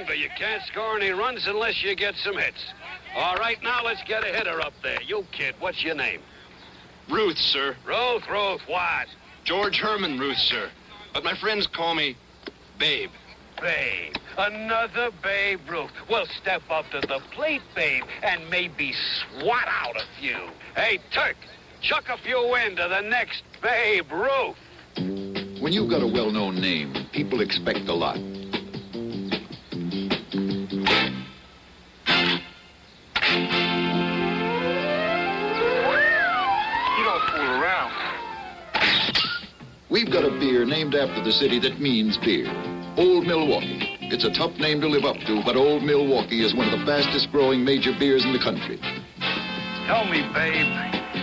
[0.00, 2.64] remember, you can't score any runs unless you get some hits.
[3.14, 5.02] All right, now let's get a hitter up there.
[5.02, 6.20] You kid, what's your name?
[7.10, 7.76] Ruth, sir.
[7.84, 9.08] Ruth, Ruth, what?
[9.44, 10.70] George Herman Ruth, sir.
[11.12, 12.16] But my friends call me
[12.78, 13.10] Babe.
[13.60, 14.14] Babe.
[14.38, 15.90] Another Babe Ruth.
[16.08, 20.38] Well, step up to the plate, Babe, and maybe swat out a few.
[20.76, 21.36] Hey, Turk,
[21.82, 24.56] chuck a few into the next Babe Ruth.
[25.60, 28.18] When you've got a well-known name, people expect a lot.
[40.60, 42.46] Beer named after the city that means beer.
[42.98, 43.96] Old Milwaukee.
[44.02, 46.84] It's a tough name to live up to, but Old Milwaukee is one of the
[46.84, 48.78] fastest growing major beers in the country.
[49.86, 50.68] Tell me, Babe,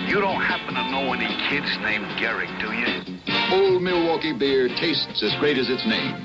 [0.10, 3.20] you don't happen to know any kids named Garrick, do you?
[3.52, 6.24] Old Milwaukee beer tastes as great as its name.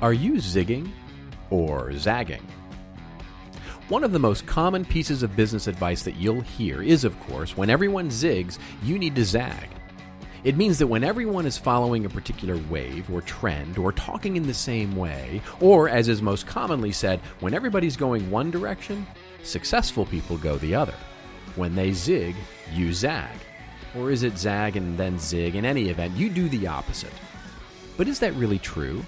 [0.00, 0.90] Are you zigging
[1.50, 2.46] or zagging?
[3.88, 7.56] One of the most common pieces of business advice that you'll hear is, of course,
[7.56, 9.68] when everyone zigs, you need to zag.
[10.42, 14.46] It means that when everyone is following a particular wave or trend or talking in
[14.46, 19.06] the same way, or as is most commonly said, when everybody's going one direction,
[19.42, 20.94] successful people go the other.
[21.54, 22.36] When they zig,
[22.72, 23.38] you zag.
[23.96, 25.54] Or is it zag and then zig?
[25.54, 27.14] In any event, you do the opposite.
[27.96, 29.04] But is that really true?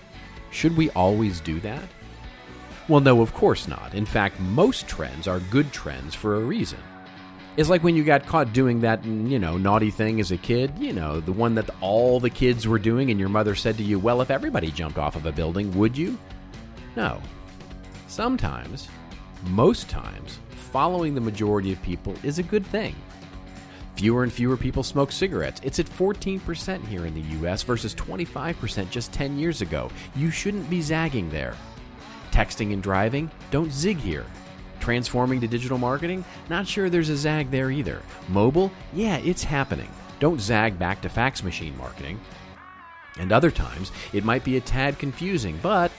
[0.50, 1.82] Should we always do that?
[2.88, 3.92] Well, no, of course not.
[3.94, 6.78] In fact, most trends are good trends for a reason.
[7.58, 10.36] It's like when you got caught doing that, mm, you know, naughty thing as a
[10.36, 13.76] kid, you know, the one that all the kids were doing, and your mother said
[13.76, 16.16] to you, Well, if everybody jumped off of a building, would you?
[16.96, 17.20] No.
[18.06, 18.88] Sometimes,
[19.48, 22.94] most times, following the majority of people is a good thing.
[23.96, 25.60] Fewer and fewer people smoke cigarettes.
[25.64, 29.90] It's at 14% here in the US versus 25% just 10 years ago.
[30.14, 31.54] You shouldn't be zagging there.
[32.38, 34.24] Texting and driving, don't zig here.
[34.78, 38.00] Transforming to digital marketing, not sure there's a zag there either.
[38.28, 39.88] Mobile, yeah, it's happening.
[40.20, 42.20] Don't zag back to fax machine marketing.
[43.18, 45.90] And other times, it might be a tad confusing, but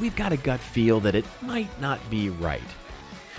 [0.00, 2.62] we've got a gut feel that it might not be right.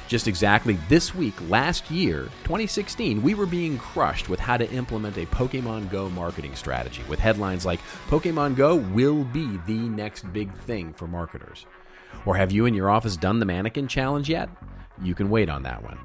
[0.08, 5.18] Just exactly this week, last year, 2016, we were being crushed with how to implement
[5.18, 10.56] a Pokemon Go marketing strategy with headlines like Pokemon Go will be the next big
[10.56, 11.66] thing for marketers.
[12.26, 14.50] Or have you in your office done the mannequin challenge yet?
[15.02, 15.98] You can wait on that one.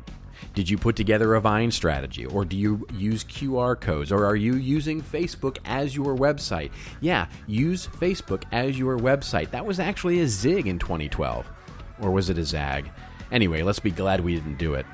[0.54, 2.26] Did you put together a Vine strategy?
[2.26, 4.10] Or do you use QR codes?
[4.10, 6.70] Or are you using Facebook as your website?
[7.00, 9.50] Yeah, use Facebook as your website.
[9.50, 11.48] That was actually a zig in 2012.
[12.00, 12.90] Or was it a zag?
[13.30, 14.86] Anyway, let's be glad we didn't do it.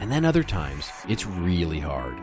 [0.00, 2.16] And then other times, it's really hard.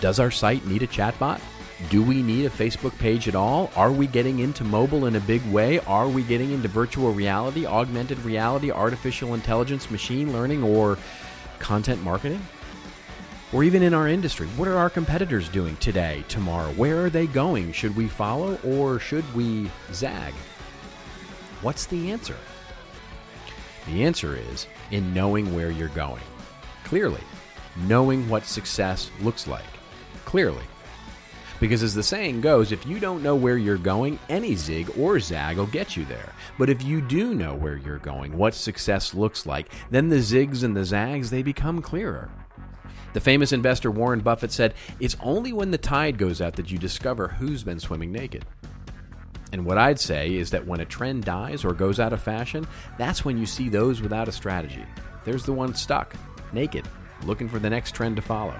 [0.00, 1.40] Does our site need a chatbot?
[1.90, 3.70] Do we need a Facebook page at all?
[3.74, 5.80] Are we getting into mobile in a big way?
[5.80, 10.98] Are we getting into virtual reality, augmented reality, artificial intelligence, machine learning, or
[11.58, 12.40] content marketing?
[13.52, 16.72] Or even in our industry, what are our competitors doing today, tomorrow?
[16.72, 17.72] Where are they going?
[17.72, 20.32] Should we follow or should we zag?
[21.60, 22.36] What's the answer?
[23.86, 26.22] The answer is in knowing where you're going.
[26.84, 27.20] Clearly,
[27.86, 29.64] knowing what success looks like.
[30.24, 30.62] Clearly.
[31.60, 35.20] Because as the saying goes, if you don't know where you're going, any zig or
[35.20, 36.32] zag will get you there.
[36.58, 40.64] But if you do know where you're going, what success looks like, then the zigs
[40.64, 42.30] and the zags they become clearer.
[43.12, 46.78] The famous investor Warren Buffett said, "It's only when the tide goes out that you
[46.78, 48.44] discover who's been swimming naked."
[49.52, 52.66] And what I'd say is that when a trend dies or goes out of fashion,
[52.98, 54.84] that's when you see those without a strategy.
[55.24, 56.16] There's the one stuck,
[56.52, 56.88] naked,
[57.24, 58.56] looking for the next trend to follow.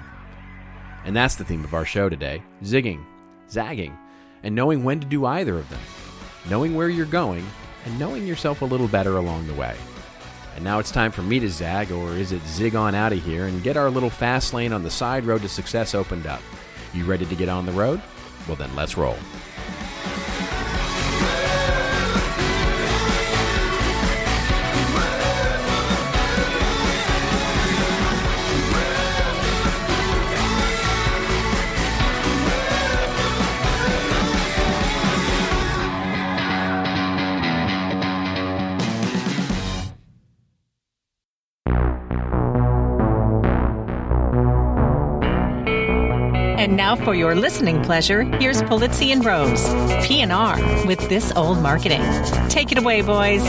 [1.05, 3.05] And that's the theme of our show today zigging,
[3.49, 3.97] zagging,
[4.43, 5.81] and knowing when to do either of them,
[6.49, 7.47] knowing where you're going,
[7.85, 9.77] and knowing yourself a little better along the way.
[10.55, 13.23] And now it's time for me to zag, or is it zig on out of
[13.23, 16.41] here, and get our little fast lane on the side road to success opened up.
[16.93, 18.01] You ready to get on the road?
[18.47, 19.17] Well, then let's roll.
[46.99, 49.65] now, for your listening pleasure, here's Polizzi and Rose,
[50.07, 52.03] PNR, with This Old Marketing.
[52.49, 53.43] Take it away, boys.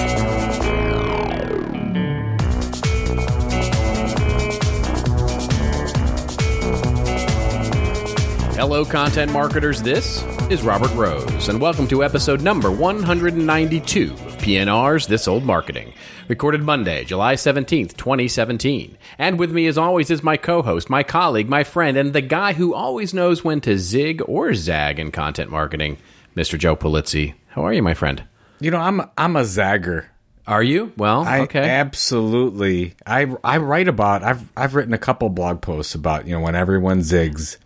[8.55, 9.81] Hello, content marketers.
[9.81, 15.91] This is Robert Rose, and welcome to episode number 192 PNR's This Old Marketing,
[16.27, 18.95] recorded Monday, July 17th, 2017.
[19.17, 22.21] And with me, as always, is my co host, my colleague, my friend, and the
[22.21, 25.97] guy who always knows when to zig or zag in content marketing,
[26.35, 26.59] Mr.
[26.59, 27.33] Joe Polizzi.
[27.47, 28.23] How are you, my friend?
[28.59, 30.05] You know, I'm I'm a zagger.
[30.45, 30.93] Are you?
[30.95, 31.67] Well, I okay.
[31.67, 32.93] absolutely.
[33.03, 34.21] I I write about.
[34.21, 37.57] I've I've written a couple blog posts about you know when everyone zigs,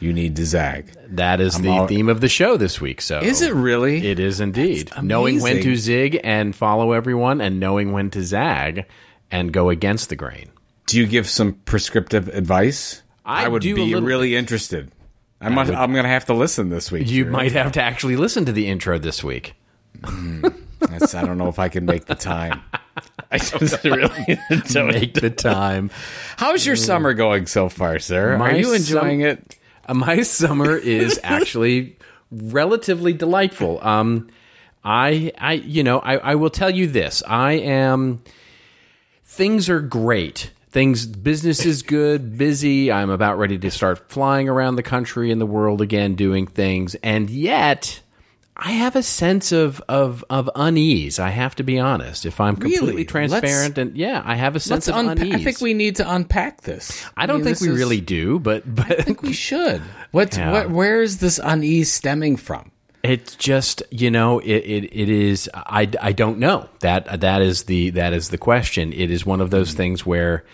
[0.00, 0.92] you need to zag.
[1.10, 3.00] that is the all- theme of the show this week.
[3.00, 4.06] So Is it really?
[4.06, 4.90] It is indeed.
[5.00, 8.86] Knowing when to zig and follow everyone, and knowing when to zag
[9.30, 10.50] and go against the grain.
[10.86, 13.02] Do you give some prescriptive advice?
[13.24, 14.90] I would do a be little really interested.
[15.40, 17.08] I must, I'm going to have to listen this week.
[17.08, 19.54] You might have to actually listen to the intro this week.
[20.04, 20.42] Hmm,
[20.80, 22.60] that's- I don't know if I can make the time.
[23.30, 24.38] I just really
[24.72, 24.88] don't.
[24.88, 25.90] Make the time.
[26.36, 26.84] How's your mm.
[26.84, 28.36] summer going so far, sir?
[28.36, 29.56] My Are you enjoying sum- it?
[29.92, 31.96] My summer is actually
[32.30, 33.78] relatively delightful.
[33.82, 34.28] Um,
[34.84, 37.22] I, I, you know, I, I will tell you this.
[37.26, 38.22] I am.
[39.24, 40.50] Things are great.
[40.70, 42.92] Things, business is good, busy.
[42.92, 46.94] I'm about ready to start flying around the country and the world again, doing things,
[46.96, 48.00] and yet.
[48.62, 51.18] I have a sense of, of, of unease.
[51.18, 52.26] I have to be honest.
[52.26, 53.04] If I'm completely Really?
[53.06, 55.34] transparent, and yeah, I have a sense of unpa- unease.
[55.34, 57.06] I think we need to unpack this.
[57.16, 59.80] I don't mean, think we is- really do, but but I think we should.
[60.10, 60.36] What?
[60.36, 60.52] Yeah.
[60.52, 60.70] What?
[60.70, 62.70] Where is this unease stemming from?
[63.02, 67.64] It's just you know it, it, it is I, I don't know that that is
[67.64, 68.92] the that is the question.
[68.92, 69.76] It is one of those mm-hmm.
[69.78, 70.44] things where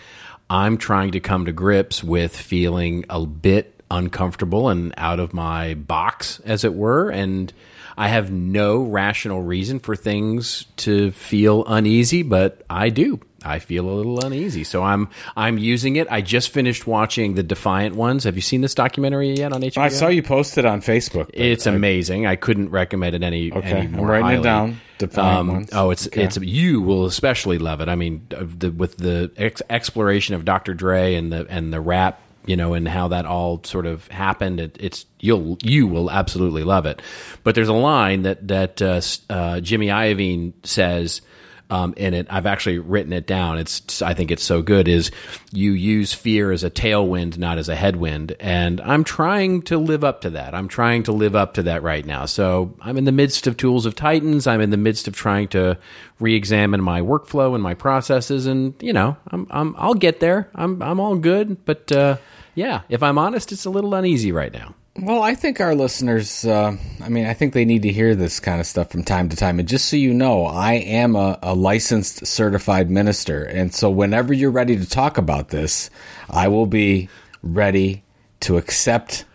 [0.49, 5.73] I'm trying to come to grips with feeling a bit uncomfortable and out of my
[5.73, 7.51] box, as it were, and
[7.97, 13.19] I have no rational reason for things to feel uneasy, but I do.
[13.43, 16.07] I feel a little uneasy, so I'm I'm using it.
[16.11, 18.23] I just finished watching the Defiant Ones.
[18.25, 19.77] Have you seen this documentary yet on HBO?
[19.81, 21.29] I saw you posted on Facebook.
[21.33, 22.25] It's I- amazing.
[22.25, 24.81] I couldn't recommend it any, Okay, any I'm writing it down.
[24.97, 25.69] Defiant Um, ones.
[25.73, 26.23] oh, it's Okay.
[26.23, 27.89] it's you will especially love it.
[27.89, 30.73] I mean, the, with the ex- exploration of Dr.
[30.73, 34.59] Dre and the and the rap, you know, and how that all sort of happened.
[34.59, 37.01] It, it's you'll you will absolutely love it.
[37.43, 41.21] But there's a line that that uh, uh, Jimmy Iovine says
[41.69, 42.27] um, in it.
[42.29, 43.57] I've actually written it down.
[43.57, 44.87] It's I think it's so good.
[44.87, 45.11] Is
[45.51, 50.03] you use fear as a tailwind, not as a headwind, and I'm trying to live
[50.03, 50.53] up to that.
[50.53, 52.25] I'm trying to live up to that right now.
[52.25, 54.47] So I'm in the midst of Tools of Titans.
[54.47, 55.77] I'm in the midst of trying to
[56.19, 60.49] re-examine my workflow and my processes, and you know, I'm, I'm I'll get there.
[60.55, 62.17] I'm I'm all good, but uh,
[62.57, 64.73] yeah, if I'm honest, it's a little uneasy right now.
[64.99, 68.39] Well, I think our listeners, uh, I mean, I think they need to hear this
[68.39, 69.59] kind of stuff from time to time.
[69.59, 73.43] And just so you know, I am a, a licensed certified minister.
[73.43, 75.91] And so whenever you're ready to talk about this,
[76.31, 77.09] I will be
[77.43, 78.03] ready
[78.39, 79.25] to accept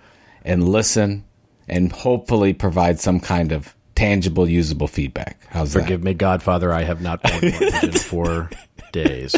[0.44, 1.24] and listen
[1.68, 5.46] and hopefully provide some kind of tangible, usable feedback.
[5.48, 5.82] How's that?
[5.82, 8.50] Forgive me, Godfather, I have not borne orange in four
[8.92, 9.36] days.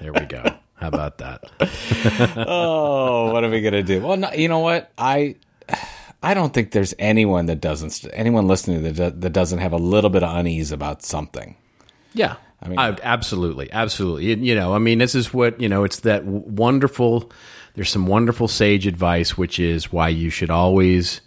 [0.00, 0.56] There we go.
[0.84, 1.44] How about that?
[2.46, 4.00] Oh, what are we going to do?
[4.00, 4.90] Well, no, you know what?
[4.98, 5.36] I.
[6.22, 10.08] I don't think there's anyone that doesn't, anyone listening that, that doesn't have a little
[10.08, 11.54] bit of unease about something.
[12.14, 12.36] Yeah.
[12.62, 14.26] I mean, absolutely, absolutely.
[14.30, 15.84] You- You know, I mean, this is what you know.
[15.84, 17.30] It's that wonderful.
[17.74, 21.20] There's some wonderful sage advice, which is why you should always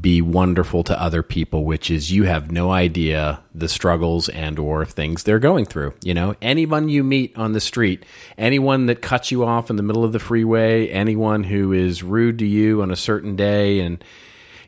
[0.00, 1.64] be wonderful to other people.
[1.64, 5.94] Which is you have no idea the struggles and or things they're going through.
[6.02, 8.04] You know, anyone you meet on the street,
[8.36, 12.38] anyone that cuts you off in the middle of the freeway, anyone who is rude
[12.40, 14.02] to you on a certain day, and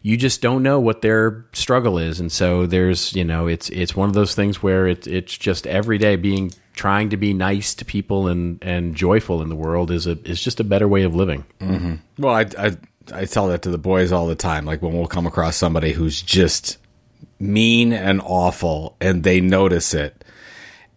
[0.03, 3.95] you just don't know what their struggle is and so there's you know it's it's
[3.95, 7.75] one of those things where it's it's just every day being trying to be nice
[7.75, 11.03] to people and and joyful in the world is a is just a better way
[11.03, 11.97] of living mm-hmm.
[12.19, 12.77] Well, I, I
[13.13, 14.65] I tell that to the boys all the time.
[14.65, 16.79] Like when we'll come across somebody who's just
[17.39, 20.25] mean and awful, and they notice it,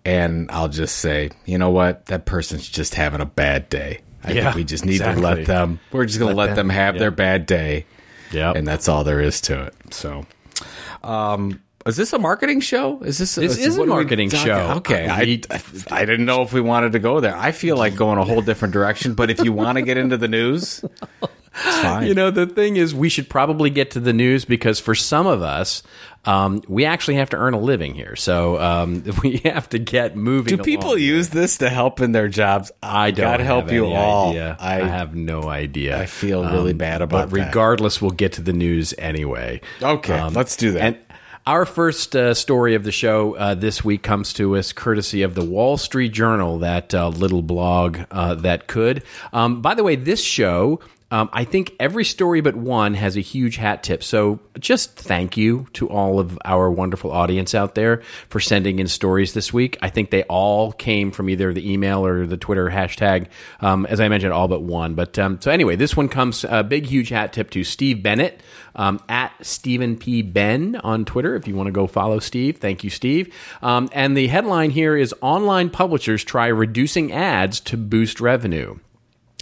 [0.05, 4.01] and I'll just say, you know what, that person's just having a bad day.
[4.24, 5.22] I Yeah, think we just need exactly.
[5.22, 5.79] to let them.
[5.91, 7.00] We're just going to Let let, them- them, have yeah.
[7.00, 7.86] their bad day,
[8.32, 9.74] yeah and that's all there is to it.
[9.93, 10.25] So,
[11.03, 13.01] um, is this a marketing show?
[13.03, 14.74] Is this This is a what are we marketing show.
[14.77, 15.41] Okay, I, We-
[15.91, 17.36] I didn't know if we wanted to go there.
[17.36, 19.13] I feel like going a whole different direction.
[19.13, 20.84] But if you want to get into the news.
[22.01, 25.27] you know the thing is we should probably get to the news because for some
[25.27, 25.83] of us
[26.25, 30.15] um, we actually have to earn a living here so um, we have to get
[30.15, 32.72] moving Do people use this to help in their jobs?
[32.81, 34.36] I don't God help you all.
[34.38, 36.00] I, I, have no idea.
[36.00, 37.45] I feel really bad about But that.
[37.48, 39.62] regardless, we'll get to the news anyway.
[39.81, 40.81] Okay, let's do that.
[40.81, 40.98] And
[41.45, 45.36] our first uh, story of the show uh, this week comes to us courtesy of
[45.36, 49.03] the Wall Street Journal, that uh, little blog uh, that could.
[49.33, 50.79] Um, by the way, this show.
[51.13, 54.03] Um, I think every story but one has a huge hat tip.
[54.03, 58.88] So just thank you to all of our wonderful audience out there for sending in
[58.88, 59.77] stories this week.
[59.79, 63.27] I think they all came from either the email or the Twitter hashtag.
[63.62, 64.96] Um, as I mentioned, all but one.
[64.96, 68.41] But um, so anyway, this one comes a big, huge hat tip to Steve Bennett
[68.75, 70.24] um, at Stephen P.
[70.24, 71.36] Ben on Twitter.
[71.36, 73.32] If you want to go follow Steve, thank you, Steve.
[73.62, 78.79] Um, and the headline here is Online Publishers Try Reducing Ads to Boost Revenue.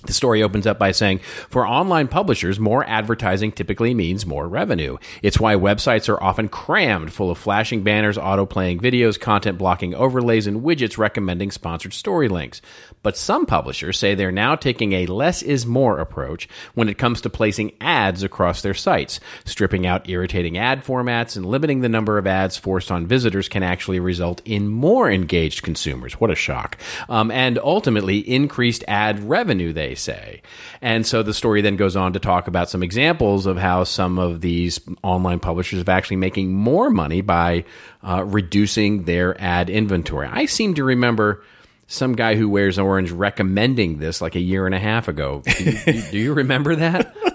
[0.04, 4.98] The story opens up by saying, for online publishers, more advertising typically means more revenue.
[5.22, 9.94] It's why websites are often crammed full of flashing banners, auto playing videos, content blocking
[9.94, 12.62] overlays, and widgets recommending sponsored story links.
[13.04, 17.22] But some publishers say they're now taking a less is more approach when it comes
[17.22, 19.20] to placing ads across their sites.
[19.44, 23.64] Stripping out irritating ad formats and limiting the number of ads forced on visitors can
[23.64, 26.14] actually result in more engaged consumers.
[26.14, 26.78] What a shock.
[27.10, 30.42] Um, and ultimately increased ad revenue, they say.
[30.82, 34.20] And so the story then goes on to talk about some examples of how some
[34.20, 37.66] of these online publishers are actually making more money by
[38.04, 40.28] uh, reducing their ad inventory.
[40.32, 41.44] I seem to remember
[41.92, 45.42] some guy who wears orange recommending this like a year and a half ago.
[45.46, 47.16] Do you, do you remember that?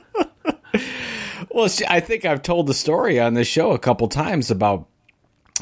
[1.48, 4.88] Well, I think I've told the story on this show a couple times about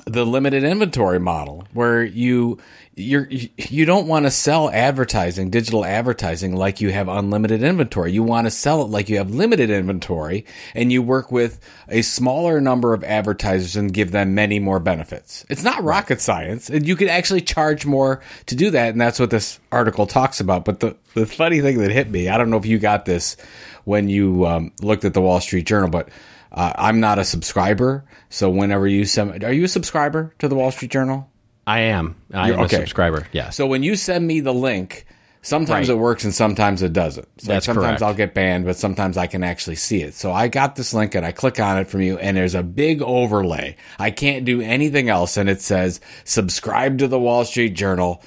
[0.07, 2.59] the limited inventory model where you
[2.97, 8.13] you're you don't want to sell advertising digital advertising like you have unlimited inventory.
[8.13, 12.03] You want to sell it like you have limited inventory and you work with a
[12.03, 15.45] smaller number of advertisers and give them many more benefits.
[15.49, 19.21] It's not rocket science and you can actually charge more to do that and that's
[19.21, 20.65] what this article talks about.
[20.65, 23.37] But the the funny thing that hit me i don't know if you got this
[23.85, 26.09] when you um, looked at the wall street journal but
[26.55, 30.55] uh, I'm not a subscriber, so whenever you send, are you a subscriber to the
[30.55, 31.29] Wall Street Journal?
[31.67, 32.17] I am.
[32.33, 32.77] I You're- am okay.
[32.77, 33.27] a subscriber.
[33.33, 33.51] Yeah.
[33.51, 35.07] So when you send me the link,
[35.43, 35.95] sometimes Right.
[35.97, 37.27] it works and sometimes it doesn't.
[37.41, 38.03] So That's sometimes correct.
[38.03, 40.15] I'll get banned, but sometimes I can actually see it.
[40.15, 42.63] So I got this link and I click on it from you, and there's a
[42.63, 43.77] big overlay.
[43.99, 48.23] I can't do anything else, and it says subscribe to the Wall Street Journal.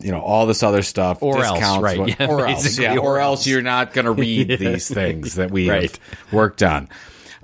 [0.00, 1.98] You know all this other stuff, Or else, right.
[1.98, 3.46] what- Yeah, or else, yeah, or or else else.
[3.46, 5.90] you're not going to read these things that we Right.
[5.90, 6.88] have worked on.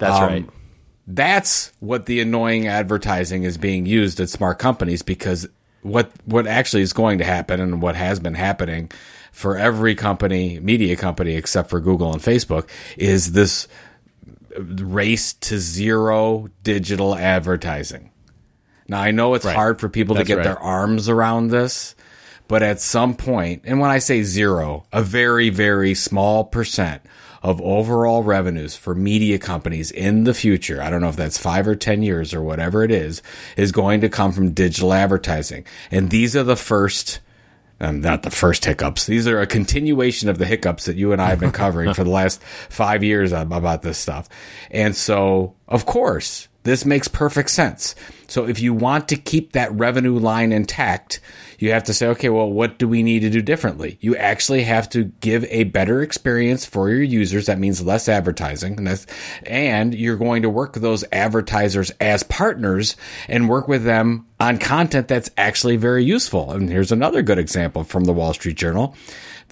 [0.02, 0.48] That's Um, right.
[1.06, 5.48] That's what the annoying advertising is being used at smart companies because
[5.82, 8.90] what what actually is going to happen and what has been happening
[9.32, 13.66] for every company, media company except for Google and Facebook is this
[14.58, 18.10] race to zero digital advertising.
[18.88, 19.56] Now I know it's Right.
[19.56, 20.44] hard for people That's to get right.
[20.44, 21.94] their arms around this,
[22.48, 27.02] but at some point, and when I say zero, a very, very small percent
[27.42, 31.66] of overall revenues for media companies in the future, I don't know if that's five
[31.66, 33.22] or 10 years or whatever it is,
[33.56, 35.66] is going to come from digital advertising.
[35.90, 37.20] And these are the first,
[37.80, 39.06] um, not the first hiccups.
[39.06, 42.04] These are a continuation of the hiccups that you and I have been covering for
[42.04, 44.28] the last five years about this stuff.
[44.70, 47.94] And so, of course, this makes perfect sense.
[48.28, 51.20] So if you want to keep that revenue line intact,
[51.58, 53.98] you have to say, okay, well, what do we need to do differently?
[54.00, 57.46] You actually have to give a better experience for your users.
[57.46, 58.78] That means less advertising.
[58.78, 59.06] And,
[59.44, 62.96] and you're going to work with those advertisers as partners
[63.28, 66.52] and work with them on content that's actually very useful.
[66.52, 68.96] And here's another good example from the Wall Street Journal.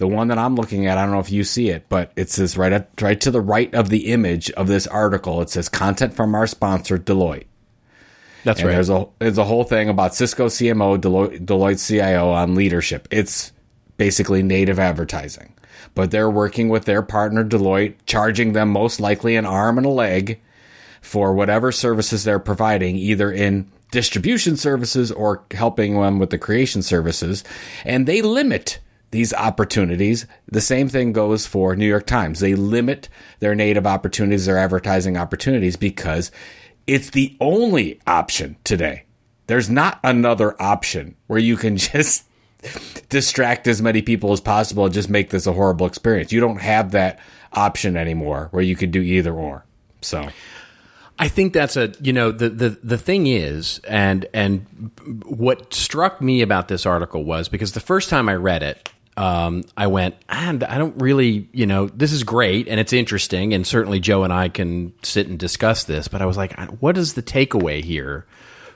[0.01, 2.31] The one that I'm looking at, I don't know if you see it, but it
[2.31, 5.69] says right at, right to the right of the image of this article, it says
[5.69, 7.45] content from our sponsor, Deloitte.
[8.43, 8.73] That's And right.
[8.73, 13.07] there's a there's a whole thing about Cisco CMO, Deloitte, Deloitte CIO on leadership.
[13.11, 13.51] It's
[13.97, 15.53] basically native advertising,
[15.93, 19.91] but they're working with their partner Deloitte, charging them most likely an arm and a
[19.91, 20.41] leg
[20.99, 26.81] for whatever services they're providing, either in distribution services or helping them with the creation
[26.81, 27.43] services,
[27.85, 28.79] and they limit
[29.11, 30.25] these opportunities.
[30.47, 32.39] The same thing goes for New York Times.
[32.39, 36.31] They limit their native opportunities, their advertising opportunities, because
[36.87, 39.03] it's the only option today.
[39.47, 42.25] There's not another option where you can just
[43.09, 46.31] distract as many people as possible and just make this a horrible experience.
[46.31, 47.19] You don't have that
[47.53, 49.65] option anymore where you can do either or.
[50.01, 50.29] So,
[51.19, 54.65] I think that's a you know the the the thing is and and
[55.25, 59.63] what struck me about this article was because the first time I read it um,
[59.75, 63.65] I went and I don't really you know this is great and it's interesting and
[63.65, 67.13] certainly Joe and I can sit and discuss this but I was like what is
[67.13, 68.25] the takeaway here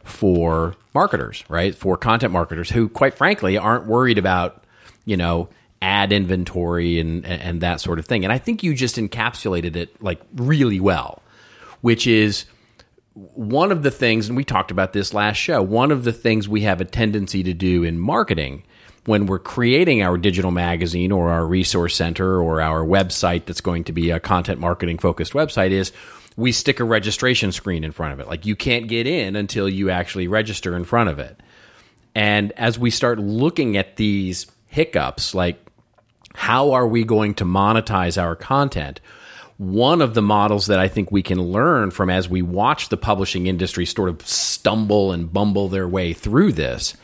[0.04, 1.74] for marketers right?
[1.74, 4.66] For content marketers who quite frankly aren't worried about
[5.06, 5.50] you know
[5.82, 8.24] ad inventory and and that sort of thing.
[8.24, 11.22] And I think you just encapsulated it like really well
[11.82, 12.46] which is
[13.14, 16.50] one of the things, and we talked about this last show, one of the things
[16.50, 18.64] we have a tendency to do in marketing
[19.06, 23.84] when we're creating our digital magazine or our resource center or our website that's going
[23.84, 25.92] to be a content marketing focused website is
[26.36, 28.28] we stick a registration screen in front of it.
[28.28, 31.40] Like you can't get in until you actually register in front of it.
[32.16, 35.60] And as we start looking at these hiccups, like
[36.34, 39.00] how are we going to monetize our content?
[39.58, 42.98] One of the models that I think we can learn from as we watch the
[42.98, 46.98] publishing industry sort of stumble and bumble their way through this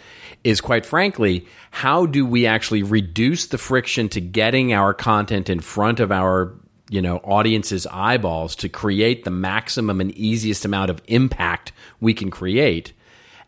[0.44, 5.60] is quite frankly, how do we actually reduce the friction to getting our content in
[5.60, 6.54] front of our
[6.90, 11.72] you know audience's eyeballs to create the maximum and easiest amount of impact
[12.02, 12.92] we can create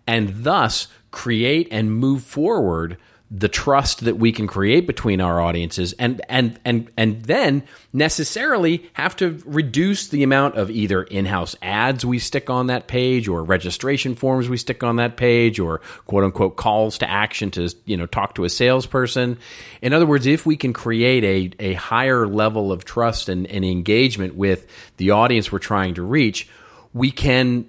[0.08, 2.98] and thus create and move forward
[3.36, 8.88] the trust that we can create between our audiences and and and and then necessarily
[8.94, 13.44] have to reduce the amount of either in-house ads we stick on that page or
[13.44, 17.98] registration forms we stick on that page or quote unquote calls to action to you
[17.98, 19.40] know talk to a salesperson.
[19.82, 21.24] In other words if we can create
[21.60, 26.04] a, a higher level of trust and, and engagement with the audience we're trying to
[26.04, 26.48] reach
[26.94, 27.66] we can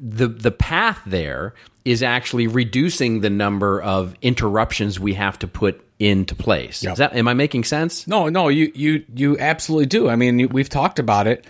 [0.00, 5.82] the the path there is actually reducing the number of interruptions we have to put
[5.98, 6.82] into place.
[6.82, 6.92] Yep.
[6.92, 8.06] Is that, am I making sense?
[8.06, 10.08] No, no, you you you absolutely do.
[10.08, 11.44] I mean, you, we've talked about it.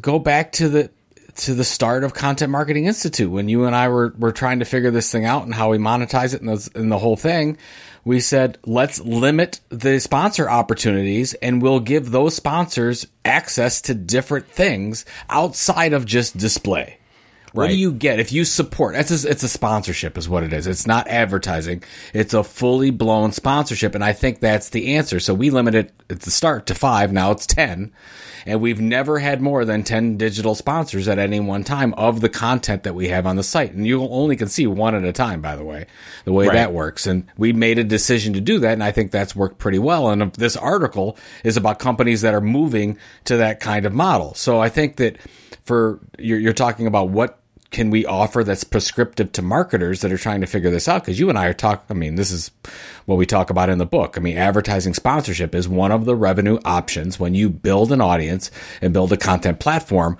[0.00, 0.90] Go back to the
[1.36, 4.64] to the start of Content Marketing Institute when you and I were were trying to
[4.64, 7.56] figure this thing out and how we monetize it and the, and the whole thing.
[8.08, 14.48] We said let's limit the sponsor opportunities and we'll give those sponsors access to different
[14.48, 17.00] things outside of just display.
[17.52, 18.94] What do you get if you support?
[18.94, 20.66] It's a, it's a sponsorship, is what it is.
[20.66, 21.82] It's not advertising.
[22.14, 25.20] It's a fully blown sponsorship, and I think that's the answer.
[25.20, 27.12] So we limited it at the start to five.
[27.12, 27.92] Now it's ten,
[28.46, 32.28] and we've never had more than ten digital sponsors at any one time of the
[32.28, 33.72] content that we have on the site.
[33.72, 35.86] And you only can see one at a time, by the way,
[36.24, 36.54] the way Right.
[36.54, 37.06] that works.
[37.06, 40.08] And we made a decision to do that, and I think that's worked pretty well.
[40.10, 44.34] And this article is about companies that are moving to that kind of model.
[44.34, 45.16] So I think that
[45.64, 47.37] for you're, you're talking about what
[47.70, 51.02] can we offer that's prescriptive to marketers that are trying to figure this out?
[51.02, 51.84] Because you and I are talk.
[51.90, 52.50] I mean, this is
[53.04, 54.16] what we talk about in the book.
[54.16, 58.50] I mean, advertising sponsorship is one of the revenue options when you build an audience
[58.80, 60.16] and build a content platform.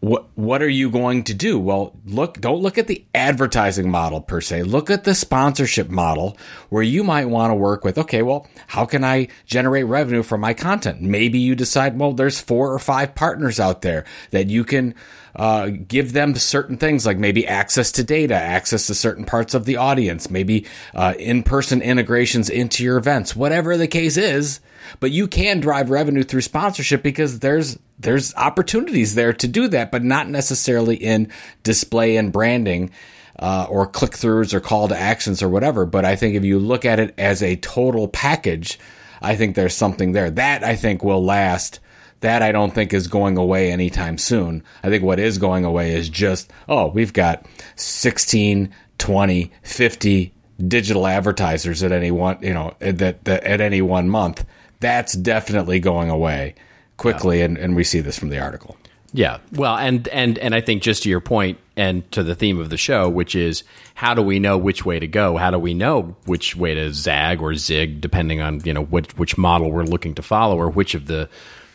[0.00, 1.58] What what are you going to do?
[1.58, 4.62] Well, look, don't look at the advertising model per se.
[4.62, 6.36] Look at the sponsorship model
[6.70, 7.98] where you might want to work with.
[7.98, 11.02] Okay, well, how can I generate revenue from my content?
[11.02, 14.94] Maybe you decide, well, there's four or five partners out there that you can
[15.36, 19.64] uh, give them certain things like maybe access to data, access to certain parts of
[19.64, 24.60] the audience, maybe uh, in-person integrations into your events, whatever the case is.
[24.98, 29.90] But you can drive revenue through sponsorship because there's there's opportunities there to do that,
[29.90, 31.30] but not necessarily in
[31.62, 32.90] display and branding.
[33.38, 35.86] Uh, or click throughs or call to actions or whatever.
[35.86, 38.78] But I think if you look at it as a total package,
[39.22, 40.30] I think there's something there.
[40.30, 41.80] That I think will last.
[42.20, 44.62] That I don't think is going away anytime soon.
[44.82, 50.34] I think what is going away is just, oh, we've got 16, 20, 50
[50.68, 54.44] digital advertisers at any one, you know, that, that at any one month.
[54.80, 56.54] That's definitely going away
[56.96, 57.40] quickly.
[57.40, 58.76] And, and we see this from the article.
[59.12, 59.38] Yeah.
[59.52, 62.70] Well, and and and I think just to your point and to the theme of
[62.70, 65.36] the show, which is how do we know which way to go?
[65.36, 69.16] How do we know which way to zag or zig, depending on you know which
[69.16, 71.28] which model we're looking to follow, or which of the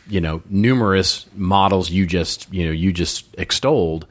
[0.08, 4.06] you know numerous models you just you know you just extolled.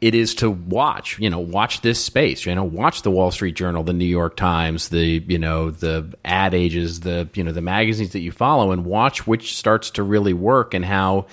[0.00, 2.46] It is to watch, you know, watch this space.
[2.46, 6.14] You know, watch the Wall Street Journal, the New York Times, the you know the
[6.24, 10.02] ad ages, the you know the magazines that you follow, and watch which starts to
[10.02, 11.26] really work and how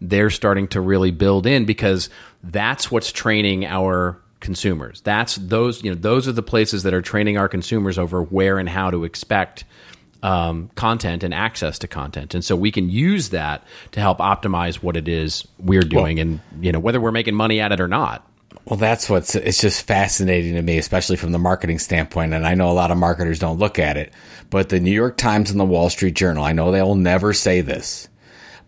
[0.00, 2.10] they're starting to really build in because
[2.42, 5.00] that's what's training our consumers.
[5.02, 8.58] That's those you know those are the places that are training our consumers over where
[8.58, 9.64] and how to expect
[10.22, 14.76] um, content and access to content, and so we can use that to help optimize
[14.76, 17.88] what it is we're doing, and you know whether we're making money at it or
[17.88, 18.26] not.
[18.64, 22.34] Well, that's what's it's just fascinating to me, especially from the marketing standpoint.
[22.34, 24.12] And I know a lot of marketers don't look at it,
[24.50, 27.32] but the New York Times and the Wall Street Journal, I know they will never
[27.32, 28.08] say this,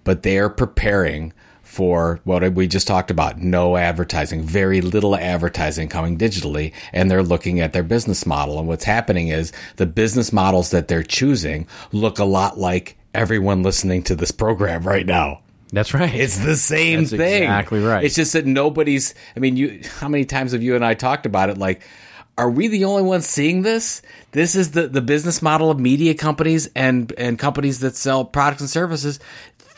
[0.05, 1.33] but they are preparing
[1.73, 7.23] for what we just talked about no advertising, very little advertising coming digitally, and they're
[7.23, 8.59] looking at their business model.
[8.59, 13.63] And what's happening is the business models that they're choosing look a lot like everyone
[13.63, 15.41] listening to this program right now.
[15.73, 16.15] That's right.
[16.15, 17.45] It's the same That's thing.
[17.45, 18.05] exactly right.
[18.05, 19.15] It's just that nobody's.
[19.35, 19.81] I mean, you.
[19.99, 21.57] How many times have you and I talked about it?
[21.57, 21.81] Like,
[22.37, 24.03] are we the only ones seeing this?
[24.33, 28.61] This is the the business model of media companies and and companies that sell products
[28.61, 29.21] and services.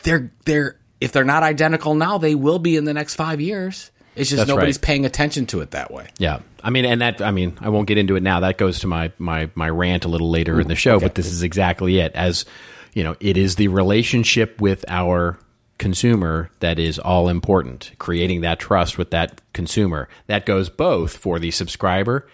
[0.03, 3.91] They're they're if they're not identical now, they will be in the next five years.
[4.15, 4.83] It's just That's nobody's right.
[4.83, 6.07] paying attention to it that way.
[6.17, 8.39] Yeah, I mean, and that I mean, I won't get into it now.
[8.39, 11.27] That goes to my my my rant a little later in the show, but this
[11.27, 12.13] is exactly it.
[12.15, 12.45] As
[12.93, 15.37] you know, it is the relationship with our
[15.77, 17.91] consumer that is all important.
[17.97, 22.25] Creating that trust with that consumer that goes both for the subscriber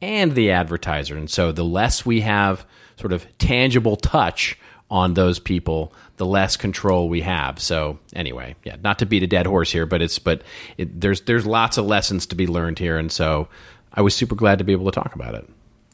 [0.00, 1.16] and the advertiser.
[1.16, 2.64] And so, the less we have
[2.96, 4.58] sort of tangible touch
[4.90, 7.58] on those people, the less control we have.
[7.60, 10.42] So anyway, yeah, not to beat a dead horse here, but it's but
[10.76, 13.48] it, there's there's lots of lessons to be learned here, and so
[13.92, 15.48] I was super glad to be able to talk about it.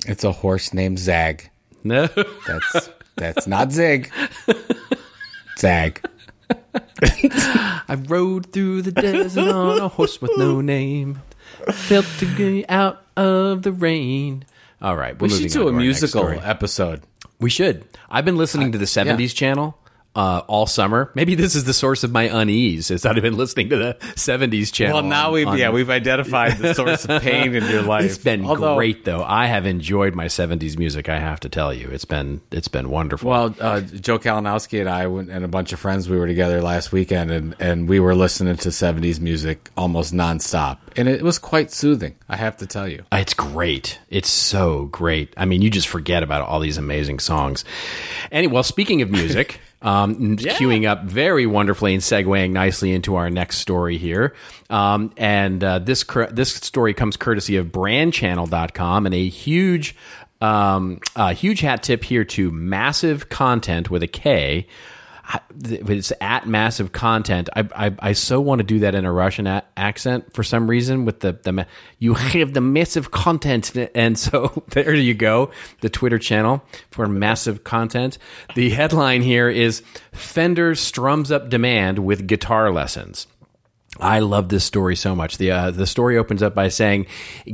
[0.06, 1.50] It's a horse named Zag.
[1.84, 2.06] No,
[2.46, 4.10] That's that's not Zig.
[5.58, 6.04] Zag.
[7.02, 11.22] I rode through the desert on a horse with no name,
[11.72, 14.44] felt to get out of the rain.
[14.82, 17.02] All right, we're We moving should on do a to our next musical episode.
[17.40, 17.84] We should.
[18.10, 19.78] I've been listening to the 70s channel
[20.14, 21.10] uh, all summer.
[21.14, 23.96] Maybe this is the source of my unease, is that I've been listening to the
[24.14, 24.94] 70s channel.
[24.94, 28.04] Well, now on- we've on- yeah we've identified the source of pain in your life.
[28.04, 29.22] It's been Although- great though.
[29.24, 31.88] I have enjoyed my 70s music, I have to tell you.
[31.88, 33.30] It's been it's been wonderful.
[33.30, 36.62] Well, uh, Joe Kalinowski and I went, and a bunch of friends we were together
[36.62, 41.38] last weekend, and, and we were listening to '70s music almost nonstop, and it was
[41.38, 42.16] quite soothing.
[42.28, 43.04] I have to tell you.
[43.12, 43.98] It's great.
[44.10, 45.34] It's so great.
[45.36, 47.64] I mean, you just forget about all these amazing songs.
[48.30, 53.30] And well, speaking of music, um, queuing up very wonderfully and segueing nicely into our
[53.30, 54.34] next story here.
[54.70, 59.94] Um, and uh, this cur- this story comes courtesy of brandchannel.com and a huge
[60.40, 64.66] um, a huge hat tip here to massive content with a K.
[65.64, 67.48] It's at massive content.
[67.56, 70.68] I, I I so want to do that in a Russian a- accent for some
[70.68, 71.04] reason.
[71.04, 71.66] With the the
[71.98, 75.50] you have the massive content, and so there you go.
[75.80, 78.18] The Twitter channel for massive content.
[78.54, 79.82] The headline here is
[80.12, 83.26] Fender strums up demand with guitar lessons.
[84.00, 85.38] I love this story so much.
[85.38, 87.06] The uh, the story opens up by saying,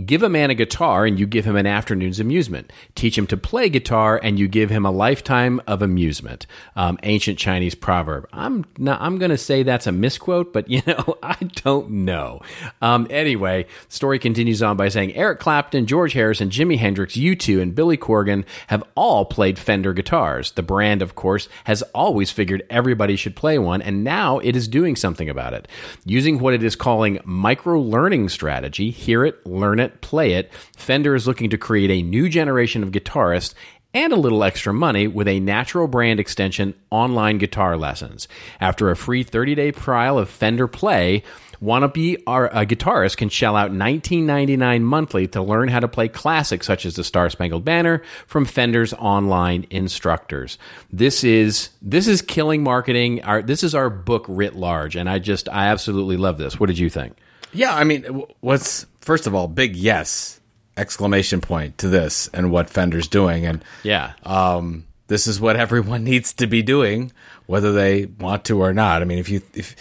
[0.06, 2.72] "Give a man a guitar and you give him an afternoon's amusement.
[2.94, 7.38] Teach him to play guitar and you give him a lifetime of amusement." Um, ancient
[7.38, 8.26] Chinese proverb.
[8.32, 12.40] I'm I'm going to say that's a misquote, but you know I don't know.
[12.80, 17.74] Um, anyway, story continues on by saying Eric Clapton, George Harrison, Jimi Hendrix, U2, and
[17.74, 20.52] Billy Corgan have all played Fender guitars.
[20.52, 24.68] The brand, of course, has always figured everybody should play one, and now it is
[24.68, 25.68] doing something about it.
[26.04, 31.14] Using what it is calling micro learning strategy, hear it, learn it, play it, Fender
[31.14, 33.54] is looking to create a new generation of guitarists
[33.94, 38.28] and a little extra money with a natural brand extension online guitar lessons.
[38.60, 41.22] After a free 30 day trial of Fender Play,
[41.62, 46.08] wannabe our, a uh, guitarist can shell out $19.99 monthly to learn how to play
[46.08, 50.58] classics such as the Star Spangled Banner from Fender's online instructors.
[50.90, 53.22] This is this is killing marketing.
[53.22, 56.58] Our, this is our book writ large, and I just I absolutely love this.
[56.58, 57.16] What did you think?
[57.52, 58.04] Yeah, I mean,
[58.40, 60.39] what's first of all, big yes
[60.80, 66.02] exclamation point to this and what Fender's doing, and Yeah, um, this is what everyone
[66.04, 67.12] needs to be doing,
[67.46, 69.02] whether they want to or not.
[69.02, 69.76] I mean, if you if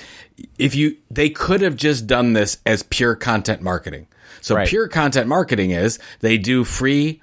[0.57, 4.07] if you they could have just done this as pure content marketing.
[4.41, 4.67] So Right.
[4.67, 7.21] pure content marketing is they do free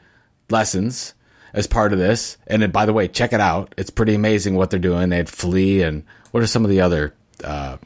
[0.50, 1.14] lessons
[1.54, 3.74] as part of this, and then, by the way, check it out.
[3.78, 5.08] It's pretty amazing what they're doing.
[5.08, 7.78] They had Flea and what are some of the other uh,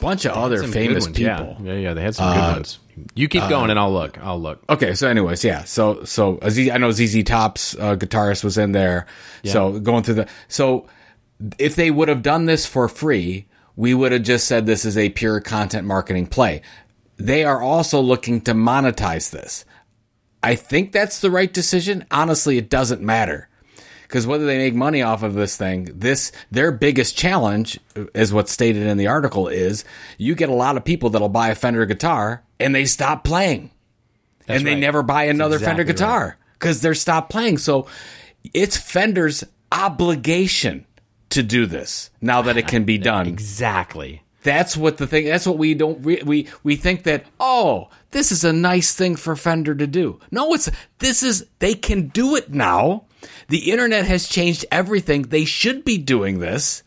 [0.00, 1.22] bunch of other famous people.
[1.22, 1.56] Yeah.
[1.62, 2.78] yeah, yeah, they had some good ones.
[3.14, 4.18] You keep going, and I'll look.
[4.18, 4.60] I'll look.
[4.68, 5.64] Okay, so anyways, yeah.
[5.64, 9.06] So so Aziz, I know ZZ Top's uh, guitarist was in there.
[9.44, 10.88] So going through the so
[11.58, 14.98] if they would have done this for free, we would have just said this is
[14.98, 16.62] a pure content marketing play.
[17.16, 19.64] They are also looking to monetize this.
[20.42, 22.04] I think that's the right decision.
[22.10, 23.47] Honestly, it doesn't matter.
[24.08, 28.32] Because whether they make money off of this thing, this their biggest challenge, uh, is
[28.32, 29.84] what's stated in the article, is
[30.16, 33.70] you get a lot of people that'll buy a Fender guitar and they stop playing
[34.48, 34.80] and they right.
[34.80, 37.58] never buy another exactly Fender guitar because they're stopped playing.
[37.58, 37.86] So
[38.54, 40.86] it's Fender's obligation
[41.30, 43.26] to do this now that it can be done.
[43.26, 44.22] Exactly.
[44.42, 45.26] That's what the thing.
[45.26, 46.00] That's what we don't.
[46.00, 50.20] We we, we think that oh, this is a nice thing for Fender to do.
[50.30, 53.04] No, it's this is they can do it now.
[53.48, 55.22] The internet has changed everything.
[55.22, 56.82] They should be doing this.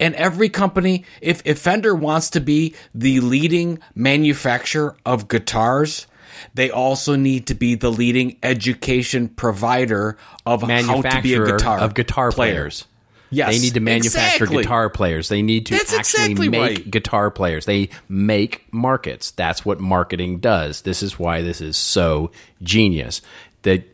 [0.00, 6.06] And every company, if, if Fender wants to be the leading manufacturer of guitars,
[6.54, 11.78] they also need to be the leading education provider of how to be a guitar
[11.78, 12.54] of guitar player.
[12.54, 12.86] players.
[13.30, 14.62] Yes, They need to manufacture exactly.
[14.62, 15.28] guitar players.
[15.28, 16.90] They need to That's actually exactly make right.
[16.90, 17.64] guitar players.
[17.64, 19.32] They make markets.
[19.32, 20.82] That's what marketing does.
[20.82, 22.30] This is why this is so
[22.62, 23.22] genius.
[23.64, 23.84] They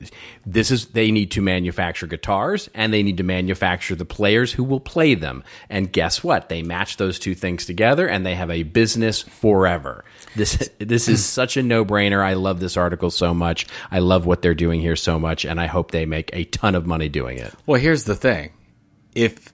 [0.44, 4.64] this is they need to manufacture guitars and they need to manufacture the players who
[4.64, 5.44] will play them.
[5.70, 6.48] And guess what?
[6.48, 10.04] They match those two things together and they have a business forever.
[10.34, 12.22] This this is such a no-brainer.
[12.22, 13.66] I love this article so much.
[13.90, 16.74] I love what they're doing here so much and I hope they make a ton
[16.74, 17.54] of money doing it.
[17.64, 18.52] Well, here's the thing.
[19.14, 19.52] If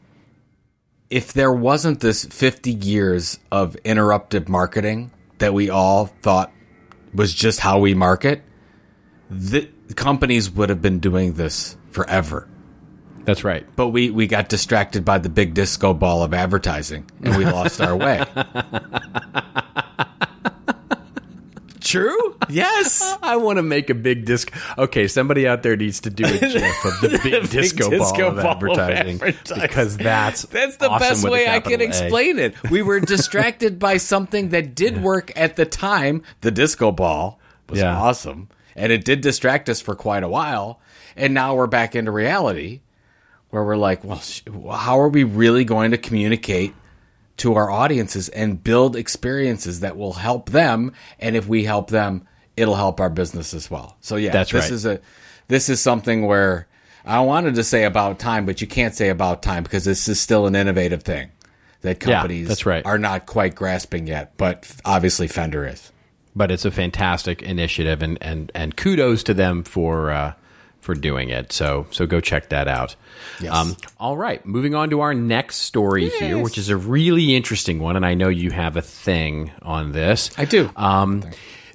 [1.10, 6.50] if there wasn't this 50 years of interruptive marketing that we all thought
[7.14, 8.42] was just how we market,
[9.30, 12.48] the companies would have been doing this forever.
[13.24, 13.66] That's right.
[13.76, 17.80] But we, we got distracted by the big disco ball of advertising and we lost
[17.80, 18.24] our way.
[21.80, 22.36] True?
[22.48, 23.00] Yes.
[23.22, 24.52] I want to make a big disc.
[24.76, 28.30] Okay, somebody out there needs to do a gif of the big, big disco, disco
[28.30, 29.60] ball, of ball of advertising, advertising.
[29.62, 31.84] because that's That's the awesome best way I can A.
[31.84, 32.54] explain it.
[32.70, 36.22] We were distracted by something that did work at the time.
[36.40, 37.96] The disco ball was Yeah.
[37.96, 40.80] awesome, and it did distract us for quite a while.
[41.16, 42.80] And now we're back into reality,
[43.50, 46.74] where we're like, well, sh- how are we really going to communicate
[47.38, 50.92] to our audiences and build experiences that will help them?
[51.18, 53.96] And if we help them, it'll help our business as well.
[54.00, 54.70] So yeah, That's this right.
[54.72, 55.00] is a
[55.48, 56.66] this is something where
[57.04, 60.18] I wanted to say about time, but you can't say about time because this is
[60.18, 61.30] still an innovative thing
[61.82, 62.84] that Yeah, companies that's right.
[62.84, 64.36] are not quite grasping yet.
[64.36, 65.92] But obviously, Fender is.
[66.36, 70.34] But it's a fantastic initiative, and and and kudos to them for uh,
[70.80, 71.52] for doing it.
[71.52, 72.94] So so go check that out.
[73.50, 77.80] Um, all right, moving on to our next story here, which is a really interesting
[77.80, 80.30] one, and I know you have a thing on this.
[80.38, 80.70] I do.
[80.76, 81.24] Um,